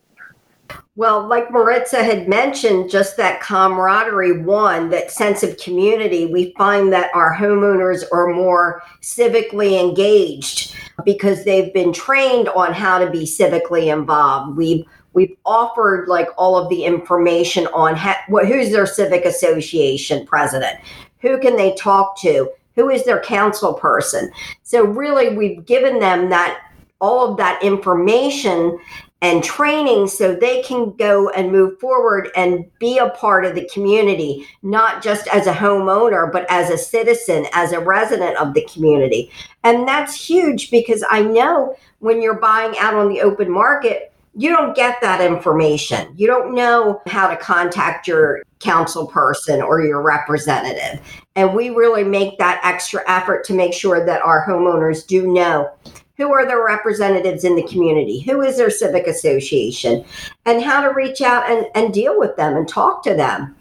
Well, 0.96 1.26
like 1.28 1.50
Maritza 1.50 2.04
had 2.04 2.28
mentioned, 2.28 2.90
just 2.90 3.16
that 3.18 3.42
camaraderie, 3.42 4.42
one, 4.42 4.90
that 4.90 5.12
sense 5.12 5.44
of 5.44 5.58
community, 5.58 6.26
we 6.26 6.54
find 6.58 6.92
that 6.92 7.10
our 7.16 7.34
homeowners 7.34 8.04
are 8.12 8.34
more 8.34 8.84
civically 9.02 9.80
engaged 9.80 10.76
because 11.06 11.46
they've 11.46 11.74
been 11.74 11.94
trained 11.94 12.50
on 12.50 12.74
how 12.74 13.00
to 13.00 13.10
be 13.10 13.24
civically 13.24 13.92
involved. 13.92 14.58
We've 14.58 14.86
We've 15.14 15.36
offered 15.46 16.08
like 16.08 16.28
all 16.38 16.58
of 16.58 16.70
the 16.70 16.84
information 16.84 17.68
on 17.68 17.96
ha- 17.96 18.24
who's 18.28 18.72
their 18.72 18.86
civic 18.86 19.26
association 19.26 20.26
president, 20.26 20.80
who 21.20 21.40
can 21.40 21.56
they 21.56 21.76
talk 21.76 22.20
to, 22.22 22.52
who 22.76 22.90
is 22.90 23.04
their 23.04 23.22
council 23.22 23.74
person. 23.74 24.32
So 24.64 24.86
really, 24.86 25.36
we've 25.36 25.66
given 25.66 26.00
them 26.00 26.30
that 26.30 26.62
all 27.02 27.32
of 27.32 27.38
that 27.38 27.62
information 27.64 28.80
and 29.22 29.44
training 29.44 30.08
so 30.08 30.34
they 30.34 30.62
can 30.62 30.92
go 30.96 31.30
and 31.30 31.52
move 31.52 31.78
forward 31.80 32.30
and 32.36 32.66
be 32.80 32.98
a 32.98 33.10
part 33.10 33.44
of 33.44 33.54
the 33.54 33.70
community, 33.74 34.48
not 34.64 35.04
just 35.04 35.28
as 35.28 35.46
a 35.46 35.54
homeowner, 35.54 36.32
but 36.32 36.46
as 36.50 36.70
a 36.70 36.78
citizen, 36.78 37.46
as 37.52 37.74
a 37.74 37.80
resident 37.80 38.38
of 38.38 38.54
the 38.54 38.66
community. 38.72 39.30
And 39.64 39.86
that's 39.88 40.16
huge 40.16 40.72
because 40.72 41.04
I 41.10 41.22
know 41.22 41.76
when 42.00 42.22
you're 42.22 42.40
buying 42.40 42.78
out 42.78 42.94
on 42.94 43.10
the 43.10 43.22
open 43.22 43.52
market, 43.52 44.14
you 44.36 44.50
don't 44.50 44.76
get 44.76 45.02
that 45.02 45.22
information. 45.22 46.14
You 46.16 46.28
don't 46.28 46.54
know 46.54 47.02
how 47.08 47.28
to 47.28 47.38
contact 47.38 48.08
your 48.08 48.44
council 48.60 49.08
person 49.08 49.62
or 49.62 49.82
your 49.82 50.02
representative. 50.02 51.02
And 51.36 51.54
we 51.54 51.70
really 51.70 52.04
make 52.04 52.38
that 52.38 52.60
extra 52.64 53.02
effort 53.08 53.44
to 53.46 53.54
make 53.54 53.74
sure 53.74 54.06
that 54.06 54.22
our 54.22 54.46
homeowners 54.46 55.06
do 55.06 55.32
know 55.32 55.72
who 56.18 56.34
are 56.34 56.46
their 56.46 56.64
representatives 56.64 57.46
in 57.46 57.56
the 57.56 57.64
community, 57.64 58.20
who 58.20 58.42
is 58.42 58.58
their 58.58 58.70
civic 58.70 59.08
association, 59.08 60.04
and 60.46 60.62
how 60.62 60.82
to 60.82 60.94
reach 60.94 61.22
out 61.22 61.50
and, 61.50 61.66
and 61.76 61.94
deal 61.94 62.20
with 62.20 62.36
them 62.36 62.58
and 62.58 62.68
talk 62.68 63.02
to 63.04 63.16
them. 63.16 63.56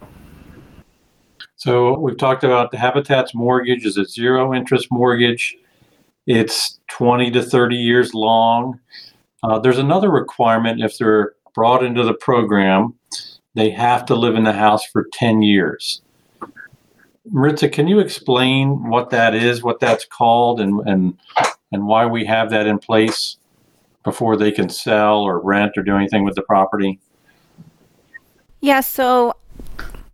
So 1.54 1.98
we've 1.98 2.16
talked 2.16 2.44
about 2.44 2.72
the 2.72 2.78
Habitat's 2.78 3.34
mortgage 3.34 3.86
is 3.86 3.96
a 3.96 4.04
zero 4.04 4.54
interest 4.54 4.88
mortgage. 4.90 5.56
It's 6.26 6.78
20 6.90 7.30
to 7.32 7.42
30 7.42 7.76
years 7.76 8.12
long. 8.12 8.80
Uh, 9.42 9.58
there's 9.58 9.78
another 9.78 10.10
requirement 10.10 10.82
if 10.82 10.98
they're 10.98 11.34
brought 11.54 11.84
into 11.84 12.04
the 12.04 12.14
program, 12.14 12.94
they 13.54 13.70
have 13.70 14.04
to 14.06 14.14
live 14.14 14.36
in 14.36 14.44
the 14.44 14.52
house 14.52 14.84
for 14.86 15.08
10 15.12 15.42
years. 15.42 16.02
Maritza, 17.30 17.68
can 17.68 17.88
you 17.88 17.98
explain 17.98 18.88
what 18.88 19.10
that 19.10 19.34
is, 19.34 19.62
what 19.62 19.80
that's 19.80 20.04
called, 20.04 20.60
and, 20.60 20.80
and, 20.88 21.18
and 21.72 21.86
why 21.86 22.06
we 22.06 22.24
have 22.24 22.50
that 22.50 22.66
in 22.66 22.78
place 22.78 23.36
before 24.04 24.36
they 24.36 24.50
can 24.50 24.68
sell 24.68 25.20
or 25.20 25.40
rent 25.40 25.76
or 25.76 25.82
do 25.82 25.94
anything 25.94 26.24
with 26.24 26.34
the 26.34 26.42
property? 26.42 27.00
Yeah, 28.60 28.80
so 28.80 29.36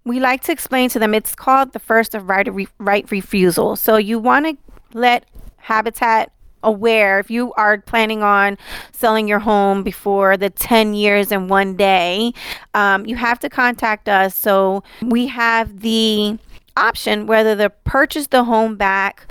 we 0.04 0.20
like 0.20 0.42
to 0.44 0.52
explain 0.52 0.90
to 0.90 0.98
them 0.98 1.14
it's 1.14 1.34
called 1.34 1.72
the 1.72 1.78
first 1.78 2.14
of 2.14 2.28
right, 2.28 2.52
re- 2.52 2.68
right 2.78 3.10
refusal. 3.10 3.76
So 3.76 3.96
you 3.96 4.18
want 4.18 4.46
to 4.46 4.98
let 4.98 5.26
Habitat 5.56 6.32
aware 6.64 7.18
if 7.20 7.30
you 7.30 7.52
are 7.54 7.78
planning 7.78 8.22
on 8.22 8.58
selling 8.92 9.28
your 9.28 9.38
home 9.38 9.82
before 9.82 10.36
the 10.36 10.50
10 10.50 10.94
years 10.94 11.30
and 11.30 11.48
one 11.48 11.76
day 11.76 12.32
um, 12.74 13.06
you 13.06 13.16
have 13.16 13.38
to 13.40 13.48
contact 13.48 14.08
us. 14.08 14.34
So 14.34 14.82
we 15.02 15.26
have 15.28 15.80
the 15.80 16.38
option 16.76 17.26
whether 17.26 17.54
to 17.56 17.70
purchase 17.70 18.28
the 18.28 18.44
home 18.44 18.76
back 18.76 19.26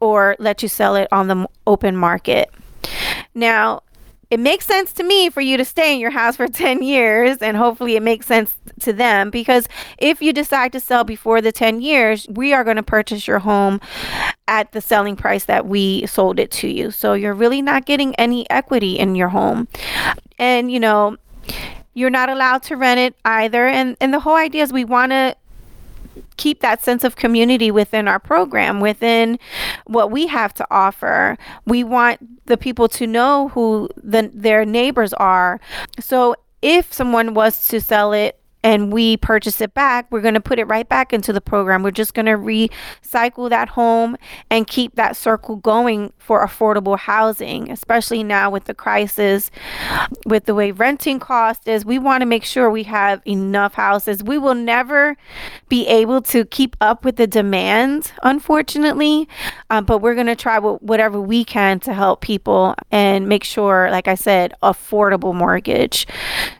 or 0.00 0.36
let 0.38 0.62
you 0.62 0.68
sell 0.68 0.94
it 0.96 1.08
on 1.10 1.28
the 1.28 1.48
open 1.66 1.96
market. 1.96 2.50
Now 3.34 3.82
it 4.30 4.40
makes 4.40 4.66
sense 4.66 4.92
to 4.94 5.04
me 5.04 5.30
for 5.30 5.40
you 5.40 5.56
to 5.56 5.64
stay 5.64 5.94
in 5.94 6.00
your 6.00 6.10
house 6.10 6.36
for 6.36 6.48
10 6.56 6.82
years 6.82 7.38
and 7.38 7.56
hopefully 7.56 7.96
it 7.96 8.02
makes 8.02 8.26
sense 8.26 8.56
to 8.80 8.92
them 8.92 9.30
because 9.30 9.68
if 9.98 10.20
you 10.20 10.32
decide 10.32 10.72
to 10.72 10.80
sell 10.80 11.04
before 11.04 11.40
the 11.40 11.52
10 11.52 11.80
years 11.80 12.26
we 12.30 12.52
are 12.52 12.64
going 12.64 12.76
to 12.76 12.82
purchase 12.82 13.26
your 13.26 13.38
home 13.38 13.80
at 14.48 14.72
the 14.72 14.80
selling 14.80 15.16
price 15.16 15.44
that 15.46 15.66
we 15.66 16.06
sold 16.06 16.38
it 16.38 16.50
to 16.50 16.68
you. 16.68 16.90
So 16.90 17.14
you're 17.14 17.34
really 17.34 17.62
not 17.62 17.84
getting 17.84 18.14
any 18.14 18.48
equity 18.50 18.98
in 18.98 19.14
your 19.14 19.28
home. 19.28 19.68
And 20.38 20.70
you 20.70 20.80
know 20.80 21.16
you're 21.94 22.10
not 22.10 22.28
allowed 22.28 22.62
to 22.64 22.76
rent 22.76 23.00
it 23.00 23.16
either. 23.24 23.66
And 23.66 23.96
and 24.00 24.12
the 24.12 24.20
whole 24.20 24.36
idea 24.36 24.62
is 24.62 24.72
we 24.72 24.84
want 24.84 25.12
to 25.12 25.34
keep 26.36 26.60
that 26.60 26.82
sense 26.82 27.04
of 27.04 27.16
community 27.16 27.70
within 27.70 28.08
our 28.08 28.18
program, 28.18 28.80
within 28.80 29.38
what 29.86 30.10
we 30.10 30.26
have 30.26 30.52
to 30.54 30.66
offer. 30.70 31.36
We 31.66 31.84
want 31.84 32.46
the 32.46 32.56
people 32.56 32.88
to 32.90 33.06
know 33.06 33.48
who 33.48 33.88
the, 33.96 34.30
their 34.32 34.64
neighbors 34.64 35.12
are. 35.14 35.60
So 35.98 36.36
if 36.62 36.92
someone 36.92 37.34
was 37.34 37.68
to 37.68 37.80
sell 37.80 38.12
it 38.12 38.38
and 38.62 38.92
we 38.92 39.16
purchase 39.16 39.60
it 39.60 39.74
back, 39.74 40.06
we're 40.10 40.20
going 40.20 40.34
to 40.34 40.40
put 40.40 40.58
it 40.58 40.64
right 40.64 40.88
back 40.88 41.12
into 41.12 41.32
the 41.32 41.40
program. 41.40 41.82
We're 41.82 41.90
just 41.92 42.14
going 42.14 42.26
to 42.26 42.32
recycle 42.32 43.48
that 43.50 43.68
home 43.68 44.16
and 44.50 44.66
keep 44.66 44.96
that 44.96 45.16
circle 45.16 45.56
going 45.56 46.12
for 46.18 46.44
affordable 46.44 46.98
housing, 46.98 47.70
especially 47.70 48.24
now 48.24 48.50
with 48.50 48.64
the 48.64 48.74
crisis, 48.74 49.50
with 50.24 50.46
the 50.46 50.54
way 50.54 50.72
renting 50.72 51.20
cost 51.20 51.68
is. 51.68 51.84
We 51.84 51.98
want 51.98 52.22
to 52.22 52.26
make 52.26 52.44
sure 52.44 52.70
we 52.70 52.82
have 52.84 53.22
enough 53.26 53.74
houses. 53.74 54.22
We 54.22 54.38
will 54.38 54.54
never 54.54 55.16
be 55.68 55.86
able 55.86 56.20
to 56.22 56.44
keep 56.44 56.76
up 56.80 57.04
with 57.04 57.16
the 57.16 57.26
demand, 57.26 58.12
unfortunately, 58.22 59.28
um, 59.70 59.84
but 59.84 59.98
we're 59.98 60.14
going 60.14 60.26
to 60.26 60.36
try 60.36 60.58
whatever 60.58 61.20
we 61.20 61.44
can 61.44 61.78
to 61.80 61.94
help 61.94 62.20
people 62.20 62.74
and 62.90 63.28
make 63.28 63.44
sure, 63.44 63.88
like 63.90 64.08
I 64.08 64.16
said, 64.16 64.54
affordable 64.62 65.34
mortgage. 65.34 66.06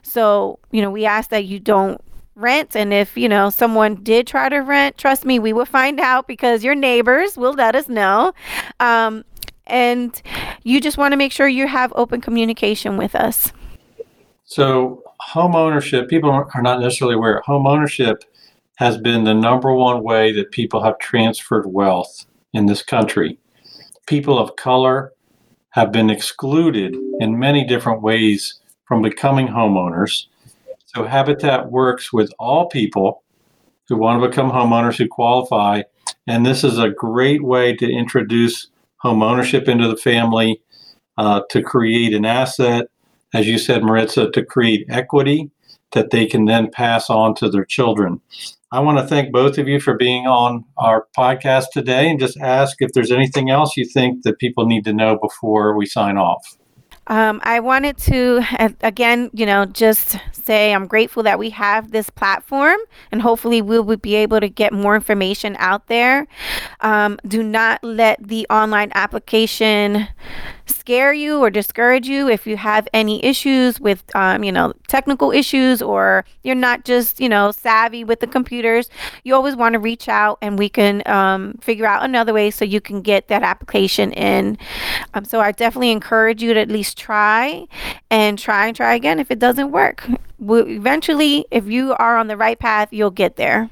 So, 0.07 0.59
you 0.71 0.81
know, 0.81 0.89
we 0.89 1.05
ask 1.05 1.29
that 1.29 1.45
you 1.45 1.59
don't 1.59 2.01
rent 2.35 2.75
and 2.75 2.93
if 2.93 3.17
you 3.17 3.27
know 3.27 3.49
someone 3.49 3.95
did 4.03 4.27
try 4.27 4.47
to 4.47 4.57
rent 4.57 4.95
trust 4.95 5.25
me 5.25 5.39
we 5.39 5.51
will 5.51 5.65
find 5.65 5.99
out 5.99 6.27
because 6.27 6.63
your 6.63 6.75
neighbors 6.75 7.35
will 7.35 7.53
let 7.53 7.75
us 7.75 7.89
know. 7.89 8.31
Um, 8.79 9.25
and 9.65 10.21
you 10.63 10.79
just 10.79 10.97
want 10.97 11.13
to 11.13 11.17
make 11.17 11.31
sure 11.31 11.47
you 11.47 11.67
have 11.67 11.91
open 11.95 12.21
communication 12.21 12.95
with 12.95 13.15
us. 13.15 13.51
So 14.45 15.03
home 15.19 15.55
ownership 15.55 16.09
people 16.09 16.29
are 16.29 16.61
not 16.61 16.79
necessarily 16.79 17.15
aware 17.15 17.41
home 17.45 17.65
ownership 17.65 18.23
has 18.75 18.97
been 18.97 19.23
the 19.23 19.33
number 19.33 19.73
one 19.73 20.03
way 20.03 20.31
that 20.31 20.51
people 20.51 20.83
have 20.83 20.99
transferred 20.99 21.65
wealth 21.65 22.27
in 22.53 22.67
this 22.67 22.83
country. 22.83 23.39
People 24.05 24.37
of 24.37 24.55
color 24.55 25.11
have 25.71 25.91
been 25.91 26.11
excluded 26.11 26.95
in 27.19 27.39
many 27.39 27.65
different 27.65 28.01
ways 28.01 28.59
from 28.87 29.01
becoming 29.01 29.47
homeowners 29.47 30.27
so 30.97 31.03
Habitat 31.03 31.69
works 31.69 32.11
with 32.11 32.31
all 32.39 32.69
people 32.69 33.23
who 33.87 33.97
want 33.97 34.21
to 34.21 34.27
become 34.27 34.49
homeowners 34.49 34.97
who 34.97 35.07
qualify. 35.07 35.83
And 36.25 36.45
this 36.45 36.63
is 36.63 36.79
a 36.79 36.89
great 36.89 37.43
way 37.43 37.75
to 37.75 37.87
introduce 37.87 38.67
homeownership 39.03 39.67
into 39.67 39.87
the 39.87 39.97
family, 39.97 40.61
uh, 41.17 41.41
to 41.51 41.61
create 41.61 42.13
an 42.13 42.25
asset, 42.25 42.87
as 43.33 43.47
you 43.47 43.59
said, 43.59 43.83
Maritza, 43.83 44.31
to 44.31 44.43
create 44.43 44.87
equity 44.89 45.51
that 45.91 46.09
they 46.09 46.25
can 46.25 46.45
then 46.45 46.71
pass 46.71 47.09
on 47.09 47.35
to 47.35 47.49
their 47.49 47.65
children. 47.65 48.19
I 48.71 48.79
want 48.79 48.97
to 48.97 49.05
thank 49.05 49.31
both 49.31 49.57
of 49.57 49.67
you 49.67 49.79
for 49.79 49.93
being 49.93 50.25
on 50.25 50.65
our 50.77 51.05
podcast 51.15 51.65
today 51.73 52.09
and 52.09 52.19
just 52.19 52.39
ask 52.39 52.77
if 52.79 52.93
there's 52.93 53.11
anything 53.11 53.49
else 53.49 53.77
you 53.77 53.85
think 53.85 54.23
that 54.23 54.39
people 54.39 54.65
need 54.65 54.83
to 54.85 54.93
know 54.93 55.17
before 55.21 55.77
we 55.77 55.85
sign 55.85 56.17
off. 56.17 56.57
Um, 57.07 57.39
I 57.43 57.59
wanted 57.61 57.97
to, 57.99 58.41
again, 58.81 59.29
you 59.33 59.45
know, 59.45 59.65
just 59.65 60.17
say 60.31 60.73
I'm 60.73 60.87
grateful 60.87 61.23
that 61.23 61.39
we 61.39 61.49
have 61.51 61.91
this 61.91 62.09
platform 62.09 62.77
and 63.11 63.21
hopefully 63.21 63.61
we 63.61 63.79
will 63.79 63.97
be 63.97 64.15
able 64.15 64.39
to 64.39 64.49
get 64.49 64.73
more 64.73 64.95
information 64.95 65.55
out 65.59 65.87
there. 65.87 66.27
Um, 66.81 67.17
do 67.27 67.43
not 67.43 67.83
let 67.83 68.25
the 68.25 68.45
online 68.49 68.91
application 68.93 70.07
scare 70.69 71.13
you 71.13 71.39
or 71.39 71.49
discourage 71.49 72.07
you 72.07 72.29
if 72.29 72.47
you 72.47 72.57
have 72.57 72.87
any 72.93 73.23
issues 73.23 73.79
with, 73.79 74.03
um, 74.15 74.43
you 74.43 74.51
know, 74.51 74.73
technical 74.87 75.31
issues 75.31 75.81
or 75.81 76.25
you're 76.43 76.55
not 76.55 76.85
just, 76.85 77.19
you 77.19 77.29
know, 77.29 77.51
savvy 77.51 78.03
with 78.03 78.19
the 78.19 78.27
computers. 78.27 78.89
You 79.23 79.35
always 79.35 79.55
want 79.55 79.73
to 79.73 79.79
reach 79.79 80.07
out 80.09 80.37
and 80.41 80.57
we 80.57 80.69
can 80.69 81.03
um, 81.07 81.53
figure 81.61 81.85
out 81.85 82.03
another 82.03 82.33
way 82.33 82.51
so 82.51 82.65
you 82.65 82.81
can 82.81 83.01
get 83.01 83.27
that 83.27 83.43
application 83.43 84.11
in. 84.13 84.57
Um, 85.13 85.25
so 85.25 85.39
I 85.39 85.51
definitely 85.51 85.91
encourage 85.91 86.41
you 86.41 86.53
to 86.53 86.59
at 86.59 86.69
least 86.69 86.97
try 86.97 87.67
and 88.09 88.37
try 88.37 88.67
and 88.67 88.75
try 88.75 88.95
again 88.95 89.19
if 89.19 89.31
it 89.31 89.39
doesn't 89.39 89.71
work. 89.71 90.07
Eventually, 90.39 91.45
if 91.51 91.65
you 91.65 91.93
are 91.95 92.17
on 92.17 92.27
the 92.27 92.37
right 92.37 92.59
path, 92.59 92.89
you'll 92.91 93.11
get 93.11 93.35
there. 93.37 93.69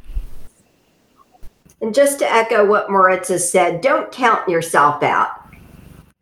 And 1.81 1.93
just 1.93 2.19
to 2.19 2.31
echo 2.31 2.65
what 2.65 2.89
Maritza 2.89 3.37
said, 3.37 3.81
don't 3.81 4.11
count 4.11 4.47
yourself 4.49 5.03
out 5.03 5.34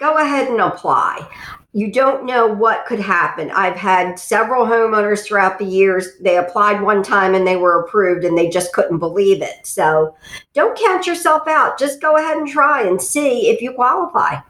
go 0.04 0.18
ahead 0.18 0.50
and 0.50 0.60
apply. 0.60 1.26
You 1.72 1.90
don't 1.90 2.26
know 2.26 2.46
what 2.46 2.86
could 2.86 3.00
happen. 3.00 3.50
I've 3.52 3.78
had 3.78 4.20
several 4.20 4.66
homeowners 4.66 5.24
throughout 5.24 5.58
the 5.58 5.66
years. 5.66 6.10
They 6.20 6.38
applied 6.38 6.82
one 6.82 7.04
time 7.04 7.34
and 7.34 7.48
they 7.48 7.56
were 7.56 7.82
approved 7.82 8.26
and 8.26 8.38
they 8.38 8.50
just 8.50 8.74
couldn't 8.74 9.00
believe 9.00 9.42
it. 9.42 9.66
So 9.66 10.14
don't 10.54 10.78
count 10.78 11.08
yourself 11.08 11.48
out. 11.48 11.80
Just 11.80 12.02
go 12.02 12.18
ahead 12.18 12.36
and 12.36 12.48
try 12.48 12.86
and 12.86 13.02
see 13.02 13.48
if 13.48 13.62
you 13.62 13.72
qualify. 13.72 14.42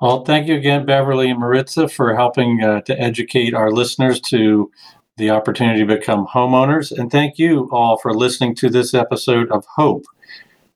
Well, 0.00 0.24
thank 0.24 0.48
you 0.48 0.56
again, 0.56 0.86
Beverly 0.86 1.28
and 1.28 1.38
Maritza, 1.38 1.86
for 1.86 2.16
helping 2.16 2.64
uh, 2.64 2.80
to 2.82 2.98
educate 2.98 3.52
our 3.52 3.70
listeners 3.70 4.22
to 4.22 4.70
the 5.18 5.28
opportunity 5.30 5.80
to 5.80 5.96
become 5.96 6.26
homeowners. 6.26 6.96
And 6.96 7.10
thank 7.10 7.38
you 7.38 7.68
all 7.70 7.98
for 7.98 8.14
listening 8.14 8.54
to 8.56 8.70
this 8.70 8.94
episode 8.94 9.50
of 9.50 9.66
Hope, 9.76 10.06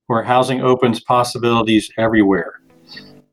where 0.07 0.22
housing 0.22 0.61
opens 0.61 1.01
possibilities 1.01 1.90
everywhere. 1.96 2.62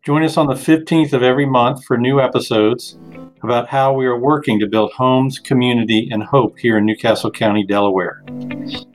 Join 0.02 0.24
us 0.24 0.38
on 0.38 0.48
the 0.48 0.54
15th 0.54 1.12
of 1.12 1.24
every 1.24 1.46
month 1.46 1.84
for 1.84 1.98
new 1.98 2.22
episodes 2.22 2.98
about 3.44 3.68
how 3.68 3.92
we 3.92 4.06
are 4.06 4.18
working 4.18 4.58
to 4.60 4.66
build 4.66 4.94
homes, 4.94 5.40
community, 5.40 6.08
and 6.10 6.24
hope 6.24 6.58
here 6.58 6.78
in 6.78 6.86
New 6.86 6.96
Castle 6.96 7.30
County, 7.30 7.66
Delaware. 7.66 8.24